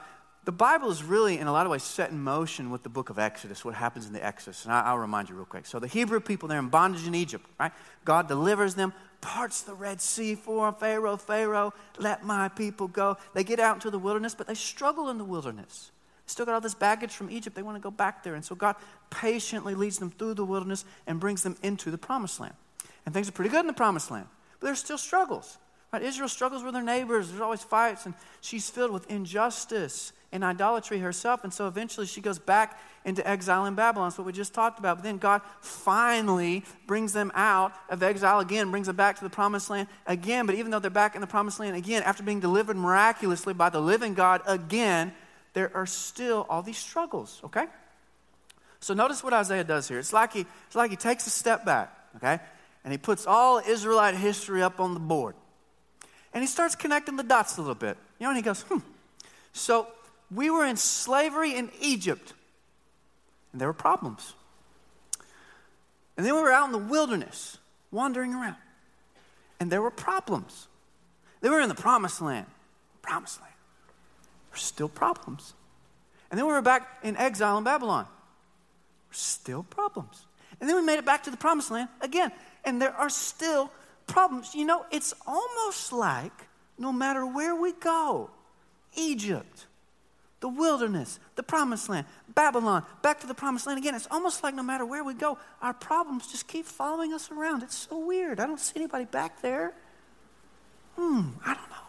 the 0.46 0.52
Bible 0.52 0.90
is 0.90 1.04
really, 1.04 1.38
in 1.38 1.48
a 1.48 1.52
lot 1.52 1.66
of 1.66 1.72
ways, 1.72 1.84
set 1.84 2.10
in 2.10 2.20
motion 2.20 2.72
with 2.72 2.82
the 2.82 2.90
book 2.90 3.10
of 3.10 3.20
Exodus, 3.20 3.64
what 3.64 3.76
happens 3.76 4.08
in 4.08 4.14
the 4.14 4.26
Exodus. 4.26 4.66
And 4.66 4.74
I, 4.74 4.92
will 4.92 5.00
remind 5.00 5.30
you 5.30 5.36
real 5.36 5.46
quick. 5.46 5.66
So, 5.66 5.80
the 5.80 5.88
Hebrew 5.88 6.20
people, 6.20 6.50
they're 6.50 6.60
in 6.60 6.70
bondage 6.70 7.06
in 7.06 7.14
Egypt, 7.14 7.46
right? 7.60 7.72
God 8.04 8.28
delivers 8.28 8.74
them, 8.74 8.94
parts 9.22 9.62
the 9.62 9.76
Red 9.76 10.02
Sea 10.02 10.34
for 10.34 10.72
Pharaoh, 10.72 11.18
Pharaoh, 11.18 11.74
let 12.00 12.24
my 12.24 12.48
people 12.50 12.88
go. 12.88 13.18
They 13.36 13.44
get 13.44 13.60
out 13.60 13.76
into 13.76 13.92
the 13.92 14.00
wilderness, 14.00 14.34
but 14.34 14.48
they 14.48 14.56
struggle 14.56 15.10
in 15.10 15.18
the 15.18 15.26
wilderness. 15.26 15.92
Still 16.30 16.46
got 16.46 16.54
all 16.54 16.62
this 16.62 16.76
baggage 16.76 17.12
from 17.12 17.32
Egypt. 17.32 17.56
They 17.56 17.64
want 17.64 17.76
to 17.76 17.82
go 17.82 17.90
back 17.90 18.24
there. 18.24 18.36
And 18.36 18.46
so, 18.46 18.54
God 18.54 18.76
patiently 19.10 19.74
leads 19.74 19.98
them 19.98 20.12
through 20.12 20.36
the 20.36 20.46
wilderness 20.46 20.86
and 21.08 21.20
brings 21.20 21.42
them 21.42 21.58
into 21.64 21.90
the 21.90 21.98
promised 21.98 22.40
land. 22.40 22.54
And 23.04 23.16
things 23.16 23.28
are 23.28 23.32
pretty 23.32 23.50
good 23.50 23.62
in 23.62 23.68
the 23.68 23.74
promised 23.74 24.12
land, 24.12 24.28
but 24.60 24.68
there's 24.68 24.78
still 24.78 25.00
struggles. 25.00 25.58
Right? 25.92 26.04
Israel 26.04 26.30
struggles 26.30 26.62
with 26.62 26.76
her 26.76 26.84
neighbors. 26.84 27.30
There's 27.30 27.42
always 27.42 27.64
fights, 27.64 28.06
and 28.06 28.14
she's 28.42 28.70
filled 28.70 28.92
with 28.92 29.10
injustice 29.10 30.14
and 30.32 30.44
idolatry 30.44 31.00
herself. 31.00 31.44
And 31.44 31.52
so 31.52 31.68
eventually 31.68 32.06
she 32.06 32.22
goes 32.22 32.38
back 32.38 32.80
into 33.06 33.28
exile 33.28 33.66
in 33.66 33.74
Babylon. 33.74 34.10
That's 34.10 34.20
what 34.20 34.28
we 34.28 34.34
just 34.34 34.54
talked 34.54 34.78
about. 34.78 34.98
But 34.98 35.04
then 35.04 35.18
God 35.18 35.42
finally 35.62 36.64
brings 36.86 37.12
them 37.12 37.32
out 37.34 37.74
of 37.90 38.04
exile 38.04 38.40
again, 38.40 38.70
brings 38.70 38.86
them 38.86 38.96
back 38.96 39.18
to 39.18 39.24
the 39.24 39.32
promised 39.32 39.72
land 39.72 39.88
again. 40.06 40.46
But 40.46 40.54
even 40.54 40.70
though 40.70 40.78
they're 40.78 40.92
back 40.92 41.16
in 41.16 41.22
the 41.22 41.28
promised 41.28 41.60
land 41.60 41.76
again, 41.76 42.04
after 42.04 42.22
being 42.22 42.40
delivered 42.40 42.78
miraculously 42.78 43.56
by 43.56 43.72
the 43.72 43.82
living 43.82 44.14
God 44.14 44.44
again, 44.46 45.12
there 45.60 45.76
are 45.76 45.86
still 45.86 46.46
all 46.50 46.62
these 46.62 46.78
struggles, 46.78 47.42
okay? 47.44 47.66
So 48.80 48.94
notice 48.94 49.22
what 49.22 49.34
Isaiah 49.34 49.66
does 49.66 49.90
here. 49.90 50.00
It's 50.00 50.14
like 50.14 50.32
he, 50.32 50.46
it's 50.68 50.76
like 50.76 50.90
he 50.90 50.96
takes 50.96 51.28
a 51.28 51.30
step 51.30 51.66
back, 51.66 51.94
okay? 52.16 52.40
And 52.86 52.94
he 52.94 52.98
puts 52.98 53.28
all 53.28 53.60
Israelite 53.60 54.16
history 54.16 54.64
up 54.64 54.80
on 54.80 54.94
the 54.94 55.02
board. 55.02 55.36
And 56.34 56.42
he 56.42 56.48
starts 56.48 56.78
connecting 56.78 57.18
the 57.18 57.24
dots 57.24 57.58
a 57.58 57.62
little 57.62 57.76
bit. 57.76 57.98
You 58.20 58.24
know, 58.24 58.30
and 58.30 58.38
he 58.38 58.42
goes, 58.42 58.62
hmm. 58.62 58.78
So 59.52 59.88
we 60.34 60.50
were 60.50 60.66
in 60.66 60.78
slavery 60.78 61.54
in 61.56 61.72
Egypt, 61.82 62.34
and 63.52 63.60
there 63.60 63.68
were 63.68 63.74
problems. 63.74 64.36
And 66.16 66.26
then 66.26 66.36
we 66.36 66.42
were 66.42 66.54
out 66.54 66.68
in 66.68 66.72
the 66.72 66.78
wilderness, 66.78 67.58
wandering 67.92 68.34
around, 68.34 68.56
and 69.60 69.70
there 69.70 69.82
were 69.82 69.92
problems. 69.92 70.70
They 71.42 71.50
were 71.50 71.60
in 71.60 71.68
the 71.68 71.76
promised 71.76 72.22
land. 72.22 72.46
Promised 73.02 73.42
land. 73.42 73.54
There's 74.52 74.64
still 74.64 74.90
problems. 74.90 75.54
And 76.30 76.38
then 76.38 76.46
we 76.46 76.54
were 76.54 76.62
back 76.62 77.00
in 77.04 77.18
exile 77.18 77.58
in 77.58 77.64
Babylon. 77.64 78.06
There's 79.10 79.20
still 79.20 79.64
problems. 79.64 80.26
And 80.60 80.70
then 80.70 80.76
we 80.76 80.82
made 80.82 81.00
it 81.00 81.06
back 81.06 81.24
to 81.24 81.32
the 81.32 81.38
promised 81.38 81.72
land 81.72 81.90
again, 82.02 82.32
and 82.66 82.82
there 82.82 82.94
are 82.94 83.10
still 83.10 83.72
problems. 84.08 84.54
You 84.54 84.66
know, 84.66 84.86
it's 84.92 85.14
almost 85.26 85.94
like 85.94 86.48
no 86.78 86.92
matter 86.92 87.26
where 87.26 87.56
we 87.56 87.72
go, 87.74 88.30
Egypt, 88.96 89.68
the 90.42 90.50
wilderness, 90.50 91.20
the 91.36 91.44
promised 91.44 91.90
land, 91.90 92.06
Babylon, 92.34 92.84
back 93.02 93.20
to 93.22 93.28
the 93.28 93.34
promised 93.34 93.68
land 93.68 93.80
again. 93.80 93.96
It's 93.96 94.08
almost 94.12 94.44
like 94.44 94.54
no 94.54 94.64
matter 94.64 94.86
where 94.86 95.04
we 95.04 95.14
go, 95.14 95.38
our 95.62 95.74
problems 95.74 96.28
just 96.28 96.48
keep 96.48 96.66
following 96.66 97.14
us 97.14 97.32
around. 97.32 97.64
It's 97.64 97.88
so 97.90 97.98
weird. 97.98 98.40
I 98.40 98.46
don't 98.46 98.60
see 98.60 98.74
anybody 98.76 99.06
back 99.06 99.42
there. 99.42 99.74
Hmm, 100.96 101.30
I 101.46 101.54
don't 101.54 101.70
know. 101.70 101.89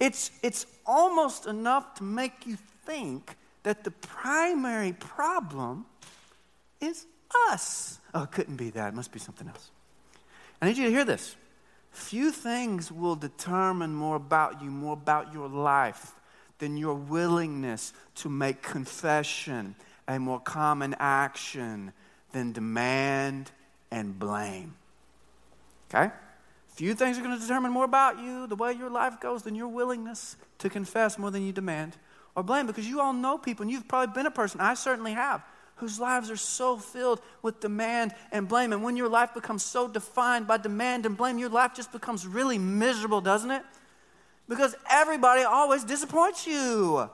It's, 0.00 0.30
it's 0.42 0.66
almost 0.86 1.46
enough 1.46 1.94
to 1.96 2.02
make 2.02 2.46
you 2.46 2.58
think 2.84 3.36
that 3.62 3.84
the 3.84 3.90
primary 3.90 4.92
problem 4.92 5.86
is 6.80 7.06
us. 7.50 7.98
Oh, 8.12 8.24
it 8.24 8.30
couldn't 8.30 8.56
be 8.56 8.70
that. 8.70 8.88
It 8.88 8.94
must 8.94 9.12
be 9.12 9.18
something 9.18 9.48
else. 9.48 9.70
I 10.60 10.66
need 10.66 10.76
you 10.76 10.84
to 10.84 10.90
hear 10.90 11.04
this. 11.04 11.36
Few 11.90 12.32
things 12.32 12.90
will 12.90 13.16
determine 13.16 13.94
more 13.94 14.16
about 14.16 14.62
you, 14.62 14.70
more 14.70 14.94
about 14.94 15.32
your 15.32 15.48
life, 15.48 16.12
than 16.58 16.76
your 16.76 16.94
willingness 16.94 17.92
to 18.16 18.28
make 18.28 18.62
confession 18.62 19.74
a 20.06 20.18
more 20.18 20.40
common 20.40 20.94
action 20.98 21.92
than 22.32 22.52
demand 22.52 23.50
and 23.90 24.18
blame. 24.18 24.74
Okay? 25.88 26.12
Few 26.74 26.92
things 26.94 27.16
are 27.16 27.22
going 27.22 27.36
to 27.36 27.40
determine 27.40 27.70
more 27.70 27.84
about 27.84 28.18
you, 28.18 28.48
the 28.48 28.56
way 28.56 28.72
your 28.72 28.90
life 28.90 29.20
goes, 29.20 29.44
than 29.44 29.54
your 29.54 29.68
willingness 29.68 30.36
to 30.58 30.68
confess 30.68 31.16
more 31.16 31.30
than 31.30 31.46
you 31.46 31.52
demand 31.52 31.96
or 32.34 32.42
blame. 32.42 32.66
Because 32.66 32.88
you 32.88 33.00
all 33.00 33.12
know 33.12 33.38
people, 33.38 33.62
and 33.62 33.70
you've 33.70 33.86
probably 33.86 34.12
been 34.12 34.26
a 34.26 34.30
person, 34.30 34.60
I 34.60 34.74
certainly 34.74 35.12
have, 35.12 35.44
whose 35.76 36.00
lives 36.00 36.32
are 36.32 36.36
so 36.36 36.76
filled 36.76 37.20
with 37.42 37.60
demand 37.60 38.12
and 38.32 38.48
blame. 38.48 38.72
And 38.72 38.82
when 38.82 38.96
your 38.96 39.08
life 39.08 39.34
becomes 39.34 39.62
so 39.62 39.86
defined 39.86 40.48
by 40.48 40.56
demand 40.56 41.06
and 41.06 41.16
blame, 41.16 41.38
your 41.38 41.48
life 41.48 41.74
just 41.74 41.92
becomes 41.92 42.26
really 42.26 42.58
miserable, 42.58 43.20
doesn't 43.20 43.52
it? 43.52 43.62
Because 44.48 44.74
everybody 44.90 45.44
always 45.44 45.84
disappoints 45.84 46.44
you. 46.44 47.08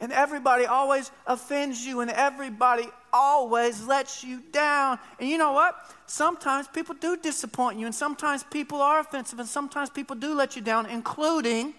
And 0.00 0.12
everybody 0.12 0.66
always 0.66 1.08
offends 1.24 1.86
you. 1.86 2.00
And 2.00 2.10
everybody 2.10 2.88
always 3.12 3.86
lets 3.86 4.24
you 4.24 4.42
down. 4.52 4.98
And 5.20 5.28
you 5.28 5.38
know 5.38 5.52
what? 5.52 5.76
Sometimes 6.06 6.66
people 6.68 6.94
do 6.94 7.16
disappoint 7.16 7.78
you. 7.78 7.86
And 7.86 7.94
sometimes 7.94 8.42
people 8.44 8.80
are 8.80 9.00
offensive. 9.00 9.38
And 9.38 9.48
sometimes 9.48 9.90
people 9.90 10.16
do 10.16 10.34
let 10.34 10.56
you 10.56 10.62
down, 10.62 10.86
including 10.86 11.74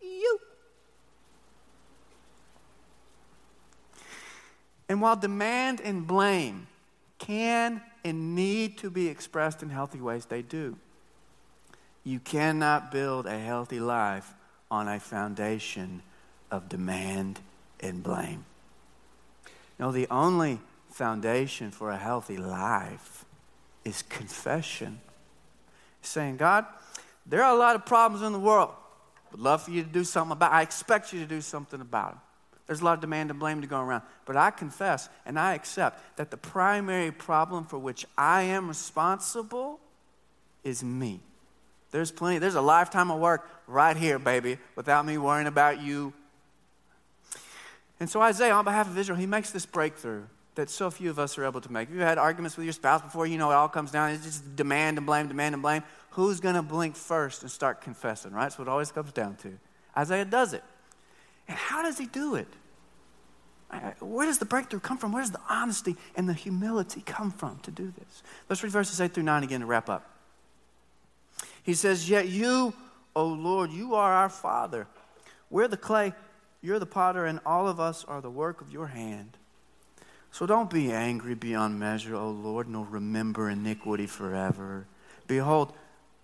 you. 0.00 0.38
And 4.88 5.02
while 5.02 5.16
demand 5.16 5.80
and 5.80 6.06
blame 6.06 6.66
can 7.18 7.82
and 8.04 8.34
need 8.34 8.78
to 8.78 8.90
be 8.90 9.08
expressed 9.08 9.62
in 9.62 9.68
healthy 9.68 10.00
ways, 10.00 10.26
they 10.26 10.42
do. 10.42 10.76
You 12.04 12.20
cannot 12.20 12.90
build 12.90 13.26
a 13.26 13.38
healthy 13.38 13.80
life 13.80 14.32
on 14.70 14.88
a 14.88 14.98
foundation 14.98 16.02
of 16.50 16.68
demand 16.68 17.40
and 17.80 18.02
blame. 18.02 18.44
No, 19.78 19.92
the 19.92 20.08
only 20.10 20.60
foundation 20.90 21.70
for 21.70 21.90
a 21.90 21.96
healthy 21.96 22.36
life 22.36 23.24
is 23.84 24.02
confession. 24.02 25.00
Saying, 26.02 26.36
God, 26.36 26.66
there 27.26 27.42
are 27.42 27.54
a 27.54 27.58
lot 27.58 27.76
of 27.76 27.86
problems 27.86 28.24
in 28.24 28.32
the 28.32 28.38
world. 28.38 28.70
Would 29.32 29.40
love 29.40 29.62
for 29.62 29.70
you 29.70 29.82
to 29.82 29.88
do 29.88 30.04
something 30.04 30.32
about. 30.32 30.52
I 30.52 30.62
expect 30.62 31.12
you 31.12 31.20
to 31.20 31.26
do 31.26 31.40
something 31.40 31.80
about 31.80 32.12
them. 32.12 32.20
There's 32.66 32.80
a 32.82 32.84
lot 32.84 32.94
of 32.94 33.00
demand 33.00 33.30
and 33.30 33.38
blame 33.38 33.62
to 33.62 33.66
go 33.66 33.80
around. 33.80 34.02
But 34.26 34.36
I 34.36 34.50
confess 34.50 35.08
and 35.24 35.38
I 35.38 35.54
accept 35.54 36.16
that 36.16 36.30
the 36.30 36.36
primary 36.36 37.10
problem 37.10 37.64
for 37.64 37.78
which 37.78 38.06
I 38.16 38.42
am 38.42 38.68
responsible 38.68 39.80
is 40.64 40.84
me. 40.84 41.20
There's 41.90 42.10
plenty, 42.10 42.38
there's 42.38 42.54
a 42.54 42.60
lifetime 42.60 43.10
of 43.10 43.20
work 43.20 43.48
right 43.66 43.96
here, 43.96 44.18
baby, 44.18 44.58
without 44.76 45.06
me 45.06 45.16
worrying 45.16 45.46
about 45.46 45.80
you. 45.80 46.12
And 48.00 48.08
so 48.08 48.20
Isaiah, 48.20 48.54
on 48.54 48.64
behalf 48.64 48.88
of 48.88 48.96
Israel, 48.96 49.18
he 49.18 49.26
makes 49.26 49.50
this 49.50 49.66
breakthrough 49.66 50.24
that 50.54 50.70
so 50.70 50.90
few 50.90 51.10
of 51.10 51.18
us 51.18 51.38
are 51.38 51.44
able 51.44 51.60
to 51.60 51.72
make. 51.72 51.88
If 51.88 51.94
You've 51.94 52.02
had 52.02 52.18
arguments 52.18 52.56
with 52.56 52.64
your 52.64 52.72
spouse 52.72 53.02
before, 53.02 53.26
you 53.26 53.38
know 53.38 53.50
it 53.50 53.54
all 53.54 53.68
comes 53.68 53.90
down. 53.90 54.10
It's 54.10 54.24
just 54.24 54.56
demand 54.56 54.98
and 54.98 55.06
blame, 55.06 55.28
demand 55.28 55.54
and 55.54 55.62
blame. 55.62 55.82
Who's 56.10 56.40
going 56.40 56.56
to 56.56 56.62
blink 56.62 56.96
first 56.96 57.42
and 57.42 57.50
start 57.50 57.80
confessing, 57.80 58.32
right? 58.32 58.44
That's 58.44 58.58
what 58.58 58.66
it 58.66 58.70
always 58.70 58.90
comes 58.90 59.12
down 59.12 59.36
to. 59.36 59.58
Isaiah 59.96 60.24
does 60.24 60.52
it. 60.52 60.64
And 61.46 61.56
how 61.56 61.82
does 61.82 61.96
he 61.96 62.06
do 62.06 62.34
it? 62.34 62.48
Where 64.00 64.26
does 64.26 64.38
the 64.38 64.46
breakthrough 64.46 64.80
come 64.80 64.96
from? 64.96 65.12
Where 65.12 65.22
does 65.22 65.30
the 65.30 65.40
honesty 65.48 65.96
and 66.16 66.28
the 66.28 66.34
humility 66.34 67.02
come 67.02 67.30
from 67.30 67.58
to 67.60 67.70
do 67.70 67.92
this? 67.96 68.22
Let's 68.48 68.62
read 68.62 68.72
verses 68.72 69.00
8 69.00 69.12
through 69.12 69.24
9 69.24 69.44
again 69.44 69.60
to 69.60 69.66
wrap 69.66 69.88
up. 69.88 70.10
He 71.62 71.74
says, 71.74 72.08
Yet 72.08 72.28
you, 72.28 72.72
O 73.14 73.26
Lord, 73.26 73.70
you 73.70 73.94
are 73.94 74.12
our 74.12 74.28
Father. 74.28 74.86
We're 75.50 75.68
the 75.68 75.76
clay, 75.76 76.14
you're 76.60 76.78
the 76.78 76.86
potter, 76.86 77.24
and 77.24 77.40
all 77.46 77.68
of 77.68 77.78
us 77.78 78.04
are 78.04 78.20
the 78.20 78.30
work 78.30 78.60
of 78.60 78.72
your 78.72 78.88
hand. 78.88 79.36
So 80.30 80.46
don't 80.46 80.70
be 80.70 80.92
angry 80.92 81.34
beyond 81.34 81.78
measure, 81.78 82.14
O 82.14 82.30
Lord, 82.30 82.68
nor 82.68 82.84
remember 82.84 83.48
iniquity 83.48 84.06
forever. 84.06 84.86
Behold, 85.26 85.72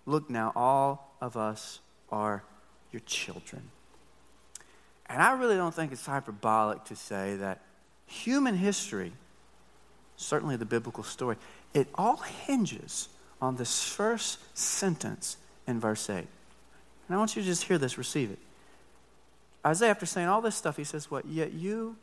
look 0.05 0.29
now, 0.29 0.51
all 0.55 1.15
of 1.21 1.37
us 1.37 1.79
are 2.09 2.43
your 2.91 3.01
children. 3.05 3.63
And 5.07 5.21
I 5.21 5.33
really 5.33 5.55
don't 5.55 5.73
think 5.73 5.91
it's 5.91 6.05
hyperbolic 6.05 6.85
to 6.85 6.95
say 6.95 7.35
that 7.37 7.61
human 8.05 8.55
history, 8.55 9.13
certainly 10.15 10.55
the 10.55 10.65
biblical 10.65 11.03
story, 11.03 11.37
it 11.73 11.87
all 11.95 12.17
hinges 12.17 13.09
on 13.41 13.55
this 13.55 13.83
first 13.83 14.39
sentence 14.57 15.37
in 15.67 15.79
verse 15.79 16.09
8. 16.09 16.17
And 16.17 16.27
I 17.09 17.17
want 17.17 17.35
you 17.35 17.41
to 17.41 17.47
just 17.47 17.63
hear 17.63 17.77
this, 17.77 17.97
receive 17.97 18.31
it. 18.31 18.39
Isaiah, 19.65 19.89
after 19.89 20.05
saying 20.05 20.27
all 20.27 20.41
this 20.41 20.55
stuff, 20.55 20.77
he 20.77 20.83
says, 20.83 21.09
What? 21.09 21.25
Yet 21.25 21.53
you, 21.53 21.97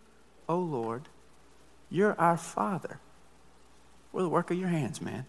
O 0.48 0.58
Lord, 0.58 1.08
you're 1.90 2.18
our 2.18 2.36
Father. 2.36 2.98
We're 4.12 4.22
the 4.22 4.28
work 4.28 4.50
of 4.50 4.58
your 4.58 4.68
hands, 4.68 5.00
man. 5.00 5.26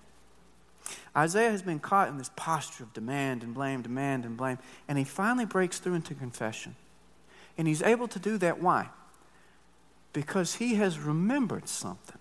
Isaiah 1.15 1.51
has 1.51 1.61
been 1.61 1.79
caught 1.79 2.09
in 2.09 2.17
this 2.17 2.31
posture 2.35 2.83
of 2.83 2.93
demand 2.93 3.43
and 3.43 3.53
blame, 3.53 3.81
demand 3.81 4.25
and 4.25 4.35
blame, 4.35 4.57
and 4.87 4.97
he 4.97 5.03
finally 5.03 5.45
breaks 5.45 5.79
through 5.79 5.93
into 5.93 6.15
confession. 6.15 6.75
And 7.57 7.67
he's 7.67 7.83
able 7.83 8.07
to 8.09 8.19
do 8.19 8.37
that. 8.39 8.61
Why? 8.61 8.89
Because 10.11 10.55
he 10.55 10.75
has 10.75 10.99
remembered 10.99 11.69
something. 11.69 12.17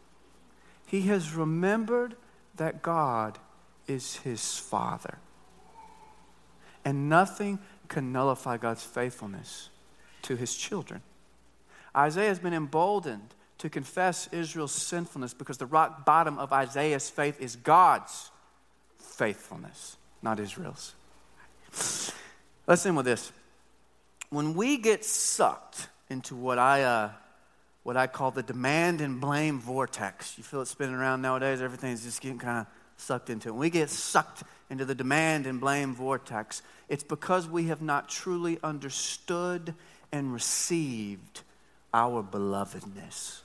He 0.86 1.02
has 1.02 1.32
remembered 1.32 2.16
that 2.56 2.82
God 2.82 3.38
is 3.88 4.16
his 4.16 4.58
Father. 4.58 5.18
And 6.84 7.08
nothing 7.08 7.58
can 7.88 8.12
nullify 8.12 8.58
God's 8.58 8.84
faithfulness 8.84 9.70
to 10.22 10.36
his 10.36 10.54
children. 10.54 11.02
Isaiah 11.96 12.28
has 12.28 12.38
been 12.38 12.54
emboldened 12.54 13.34
to 13.58 13.68
confess 13.68 14.28
Israel's 14.32 14.72
sinfulness 14.72 15.34
because 15.34 15.58
the 15.58 15.66
rock 15.66 16.04
bottom 16.04 16.38
of 16.38 16.52
Isaiah's 16.52 17.10
faith 17.10 17.40
is 17.40 17.56
God's 17.56 18.30
faithfulness, 18.98 19.96
not 20.22 20.40
Israel's. 20.40 20.94
Let's 22.66 22.86
end 22.86 22.96
with 22.96 23.06
this 23.06 23.32
when 24.32 24.54
we 24.54 24.78
get 24.78 25.04
sucked 25.04 25.88
into 26.08 26.34
what 26.34 26.58
I, 26.58 26.82
uh, 26.84 27.10
what 27.82 27.98
I 27.98 28.06
call 28.06 28.30
the 28.30 28.42
demand 28.42 29.02
and 29.02 29.20
blame 29.20 29.60
vortex, 29.60 30.38
you 30.38 30.42
feel 30.42 30.62
it 30.62 30.68
spinning 30.68 30.94
around 30.94 31.20
nowadays, 31.20 31.60
everything's 31.60 32.02
just 32.02 32.22
getting 32.22 32.38
kind 32.38 32.60
of 32.60 32.66
sucked 32.96 33.28
into 33.28 33.50
it. 33.50 33.52
When 33.52 33.60
we 33.60 33.70
get 33.70 33.90
sucked 33.90 34.42
into 34.70 34.86
the 34.86 34.94
demand 34.94 35.46
and 35.46 35.60
blame 35.60 35.94
vortex, 35.94 36.62
it's 36.88 37.04
because 37.04 37.46
we 37.46 37.64
have 37.64 37.82
not 37.82 38.08
truly 38.08 38.58
understood 38.64 39.74
and 40.12 40.32
received 40.32 41.42
our 41.94 42.22
belovedness. 42.22 43.40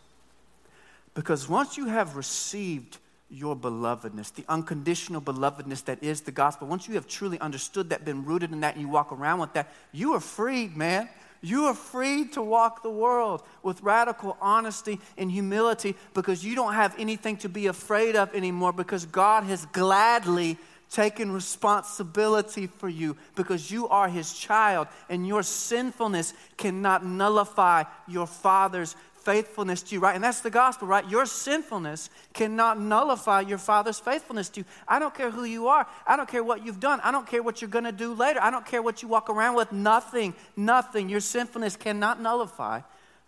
Because 1.14 1.50
once 1.50 1.78
you 1.78 1.88
have 1.88 2.16
received 2.16 2.98
your 3.30 3.56
belovedness, 3.56 4.34
the 4.34 4.46
unconditional 4.48 5.22
belovedness 5.22 5.84
that 5.86 6.02
is 6.02 6.22
the 6.22 6.32
gospel. 6.32 6.68
Once 6.68 6.88
you 6.88 6.96
have 6.96 7.08
truly 7.08 7.40
understood 7.40 7.90
that, 7.90 8.06
been 8.06 8.24
rooted 8.24 8.52
in 8.52 8.62
that, 8.62 8.76
and 8.76 8.82
you 8.82 8.88
walk 8.88 9.12
around 9.12 9.40
with 9.40 9.54
that, 9.54 9.74
you 9.92 10.14
are 10.14 10.20
freed, 10.20 10.78
man. 10.78 11.10
You 11.42 11.66
are 11.66 11.74
free 11.74 12.28
to 12.30 12.42
walk 12.42 12.82
the 12.82 12.90
world 12.90 13.44
with 13.62 13.84
radical 13.84 14.38
honesty 14.42 15.00
and 15.18 15.30
humility 15.30 15.96
because 16.14 16.44
you 16.44 16.56
don't 16.56 16.74
have 16.74 16.96
anything 16.98 17.38
to 17.38 17.50
be 17.50 17.68
afraid 17.68 18.16
of 18.16 18.34
anymore 18.34 18.74
because 18.74 19.06
God 19.06 19.44
has 19.44 19.66
gladly 19.68 20.58
taken 20.89 21.32
responsibility 21.32 22.67
for 22.67 22.89
you 22.89 23.17
because 23.36 23.69
you 23.69 23.88
are 23.88 24.08
His 24.08 24.34
child 24.34 24.88
and 25.10 25.28
your 25.28 25.43
sinfulness 25.43 26.34
cannot 26.58 27.06
nullify 27.06 27.84
your 28.08 28.28
Father's 28.28 28.95
faithfulness 29.28 29.82
to 29.82 29.95
you, 29.95 30.00
right? 30.00 30.15
And 30.15 30.23
that's 30.23 30.39
the 30.39 30.50
gospel, 30.50 30.88
right? 30.88 31.08
Your 31.10 31.26
sinfulness 31.26 32.10
cannot 32.32 32.80
nullify 32.80 33.41
your 33.41 33.58
Father's 33.58 34.00
faithfulness 34.00 34.47
to 34.50 34.62
you. 34.62 34.65
I 34.88 35.00
don't 35.00 35.13
care 35.13 35.32
who 35.32 35.43
you 35.43 35.67
are. 35.67 35.86
I 36.06 36.15
don't 36.15 36.30
care 36.30 36.45
what 36.45 36.65
you've 36.65 36.80
done. 36.80 37.02
I 37.04 37.12
don't 37.12 37.28
care 37.28 37.43
what 37.43 37.62
you're 37.62 37.69
going 37.69 37.84
to 37.84 37.91
do 37.91 38.13
later. 38.13 38.39
I 38.41 38.52
don't 38.52 38.65
care 38.65 38.82
what 38.82 39.02
you 39.02 39.10
walk 39.10 39.30
around 39.30 39.56
with. 39.56 39.73
Nothing, 39.73 40.34
nothing. 40.56 41.10
Your 41.10 41.19
sinfulness 41.19 41.76
cannot 41.76 42.21
nullify 42.21 42.80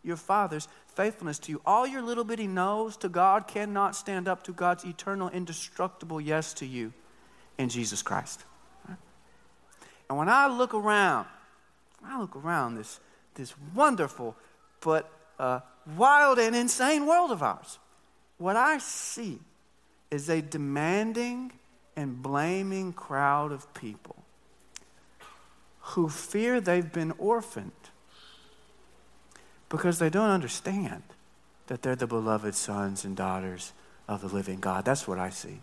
your 0.01 0.15
Father's 0.15 0.69
faithfulness 0.87 1.37
to 1.39 1.51
you. 1.51 1.61
All 1.65 1.85
your 1.85 2.01
little 2.01 2.23
bitty 2.23 2.47
no's 2.47 2.95
to 2.97 3.09
God 3.09 3.49
cannot 3.49 3.93
stand 3.93 4.29
up 4.29 4.43
to 4.43 4.53
God's 4.53 4.85
eternal, 4.85 5.27
indestructible 5.27 6.21
yes 6.21 6.53
to 6.53 6.65
you 6.65 6.93
in 7.59 7.69
Jesus 7.69 8.01
Christ. 8.01 8.45
And 10.09 10.17
when 10.17 10.29
I 10.29 10.47
look 10.47 10.73
around, 10.73 11.27
I 12.03 12.19
look 12.19 12.35
around 12.35 12.75
this, 12.75 12.99
this 13.35 13.53
wonderful 13.75 14.35
but 14.81 15.11
uh, 15.37 15.59
wild 15.95 16.39
and 16.39 16.55
insane 16.55 17.05
world 17.05 17.29
of 17.29 17.43
ours. 17.43 17.77
What 18.39 18.55
I 18.55 18.79
see 18.79 19.39
is 20.09 20.29
a 20.29 20.41
demanding 20.41 21.51
and 21.95 22.23
blaming 22.23 22.93
crowd 22.93 23.51
of 23.51 23.71
people 23.73 24.15
who 25.79 26.09
fear 26.09 26.61
they've 26.61 26.91
been 26.91 27.11
orphaned 27.17 27.71
because 29.67 29.99
they 29.99 30.09
don't 30.09 30.29
understand 30.29 31.03
that 31.67 31.81
they're 31.81 31.95
the 31.95 32.07
beloved 32.07 32.55
sons 32.55 33.03
and 33.05 33.15
daughters 33.15 33.73
of 34.07 34.21
the 34.21 34.27
living 34.27 34.59
God. 34.59 34.85
That's 34.85 35.07
what 35.07 35.19
I 35.19 35.29
see. 35.29 35.59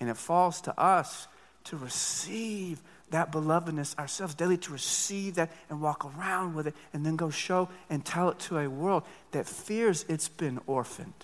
And 0.00 0.10
it 0.10 0.16
falls 0.16 0.60
to 0.62 0.78
us 0.80 1.26
to 1.64 1.76
receive 1.76 2.80
that 3.10 3.30
belovedness 3.30 3.96
ourselves 3.98 4.34
daily 4.34 4.56
to 4.56 4.72
receive 4.72 5.36
that 5.36 5.50
and 5.70 5.80
walk 5.80 6.04
around 6.04 6.54
with 6.54 6.66
it 6.66 6.74
and 6.92 7.06
then 7.06 7.16
go 7.16 7.30
show 7.30 7.68
and 7.88 8.04
tell 8.04 8.28
it 8.30 8.38
to 8.38 8.58
a 8.58 8.68
world 8.68 9.04
that 9.30 9.46
fears 9.46 10.04
it's 10.08 10.28
been 10.28 10.60
orphaned 10.66 11.14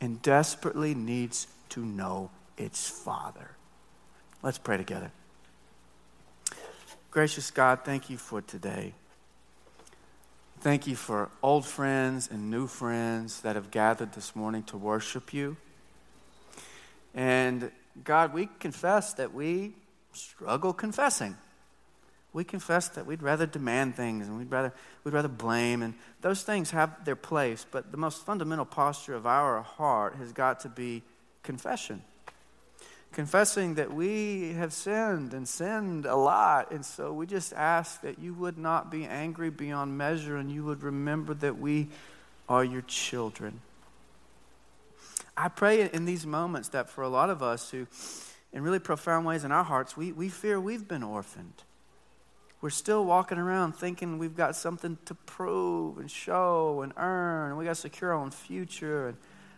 and 0.00 0.20
desperately 0.22 0.94
needs 0.94 1.46
to 1.68 1.84
know 1.84 2.30
its 2.56 2.88
Father. 2.88 3.50
Let's 4.42 4.58
pray 4.58 4.76
together. 4.76 5.12
Gracious 7.10 7.50
God, 7.50 7.80
thank 7.84 8.08
you 8.08 8.16
for 8.16 8.40
today. 8.40 8.94
Thank 10.60 10.86
you 10.86 10.96
for 10.96 11.28
old 11.42 11.66
friends 11.66 12.28
and 12.30 12.50
new 12.50 12.66
friends 12.66 13.42
that 13.42 13.56
have 13.56 13.70
gathered 13.70 14.12
this 14.12 14.34
morning 14.34 14.62
to 14.64 14.76
worship 14.76 15.34
you. 15.34 15.56
And 17.14 17.70
God, 18.04 18.32
we 18.32 18.48
confess 18.58 19.14
that 19.14 19.34
we 19.34 19.74
struggle 20.12 20.72
confessing. 20.72 21.36
We 22.32 22.44
confess 22.44 22.88
that 22.88 23.04
we'd 23.04 23.22
rather 23.22 23.44
demand 23.44 23.94
things 23.94 24.26
and 24.26 24.38
we'd 24.38 24.50
rather, 24.50 24.72
we'd 25.04 25.12
rather 25.12 25.28
blame, 25.28 25.82
and 25.82 25.94
those 26.22 26.42
things 26.42 26.70
have 26.70 27.04
their 27.04 27.16
place, 27.16 27.66
but 27.70 27.90
the 27.90 27.98
most 27.98 28.24
fundamental 28.24 28.64
posture 28.64 29.14
of 29.14 29.26
our 29.26 29.60
heart 29.60 30.14
has 30.16 30.32
got 30.32 30.60
to 30.60 30.70
be 30.70 31.02
confession. 31.42 32.02
Confessing 33.12 33.74
that 33.74 33.92
we 33.92 34.54
have 34.54 34.72
sinned 34.72 35.34
and 35.34 35.46
sinned 35.46 36.06
a 36.06 36.16
lot, 36.16 36.70
and 36.70 36.86
so 36.86 37.12
we 37.12 37.26
just 37.26 37.52
ask 37.52 38.00
that 38.00 38.18
you 38.18 38.32
would 38.32 38.56
not 38.56 38.90
be 38.90 39.04
angry 39.04 39.50
beyond 39.50 39.98
measure 39.98 40.38
and 40.38 40.50
you 40.50 40.64
would 40.64 40.82
remember 40.82 41.34
that 41.34 41.58
we 41.58 41.88
are 42.48 42.64
your 42.64 42.80
children. 42.82 43.60
I 45.36 45.48
pray 45.48 45.88
in 45.90 46.04
these 46.04 46.26
moments 46.26 46.68
that 46.70 46.90
for 46.90 47.02
a 47.02 47.08
lot 47.08 47.30
of 47.30 47.42
us 47.42 47.70
who, 47.70 47.86
in 48.52 48.62
really 48.62 48.78
profound 48.78 49.24
ways 49.26 49.44
in 49.44 49.52
our 49.52 49.64
hearts, 49.64 49.96
we, 49.96 50.12
we 50.12 50.28
fear 50.28 50.60
we've 50.60 50.86
been 50.86 51.02
orphaned. 51.02 51.62
We're 52.60 52.70
still 52.70 53.04
walking 53.04 53.38
around 53.38 53.72
thinking 53.72 54.18
we've 54.18 54.36
got 54.36 54.54
something 54.54 54.96
to 55.06 55.14
prove 55.14 55.98
and 55.98 56.10
show 56.10 56.82
and 56.82 56.92
earn, 56.96 57.50
and 57.50 57.58
we 57.58 57.64
got 57.64 57.74
to 57.74 57.80
secure 57.80 58.12
our 58.12 58.20
own 58.20 58.30
future. 58.30 59.08
And 59.08 59.16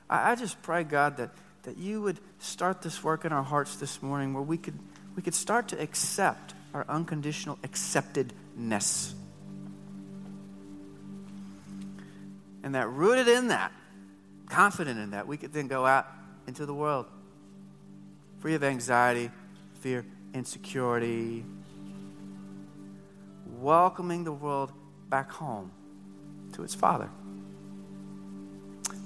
I, 0.09 0.33
I 0.33 0.35
just 0.37 0.63
pray, 0.63 0.85
God, 0.85 1.19
that, 1.19 1.31
that 1.65 1.77
you 1.77 2.01
would 2.01 2.19
start 2.39 2.81
this 2.81 3.05
work 3.05 3.25
in 3.25 3.33
our 3.33 3.43
hearts 3.43 3.77
this 3.77 4.01
morning 4.01 4.33
where 4.33 4.43
we 4.43 4.57
could, 4.57 4.79
we 5.17 5.23
could 5.23 5.35
start 5.35 5.69
to 5.69 5.81
accept 5.81 6.55
our 6.73 6.87
unconditional 6.89 7.57
acceptedness. 7.63 9.13
And 12.63 12.75
that 12.75 12.89
rooted 12.89 13.29
in 13.29 13.49
that, 13.49 13.71
confident 14.49 14.99
in 14.99 15.11
that, 15.11 15.27
we 15.27 15.37
could 15.37 15.53
then 15.53 15.69
go 15.69 15.87
out 15.87 16.07
into 16.47 16.67
the 16.67 16.75
world 16.75 17.07
free 18.41 18.55
of 18.55 18.63
anxiety, 18.63 19.31
fear, 19.81 20.05
insecurity, 20.35 21.43
welcoming 23.59 24.23
the 24.23 24.33
world 24.33 24.71
back 25.09 25.31
home 25.31 25.73
to 26.53 26.63
its 26.63 26.75
Father. 26.75 27.09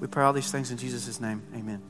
We 0.01 0.09
pray 0.09 0.24
all 0.24 0.33
these 0.33 0.51
things 0.51 0.72
in 0.72 0.77
Jesus' 0.77 1.20
name. 1.20 1.42
Amen. 1.55 1.81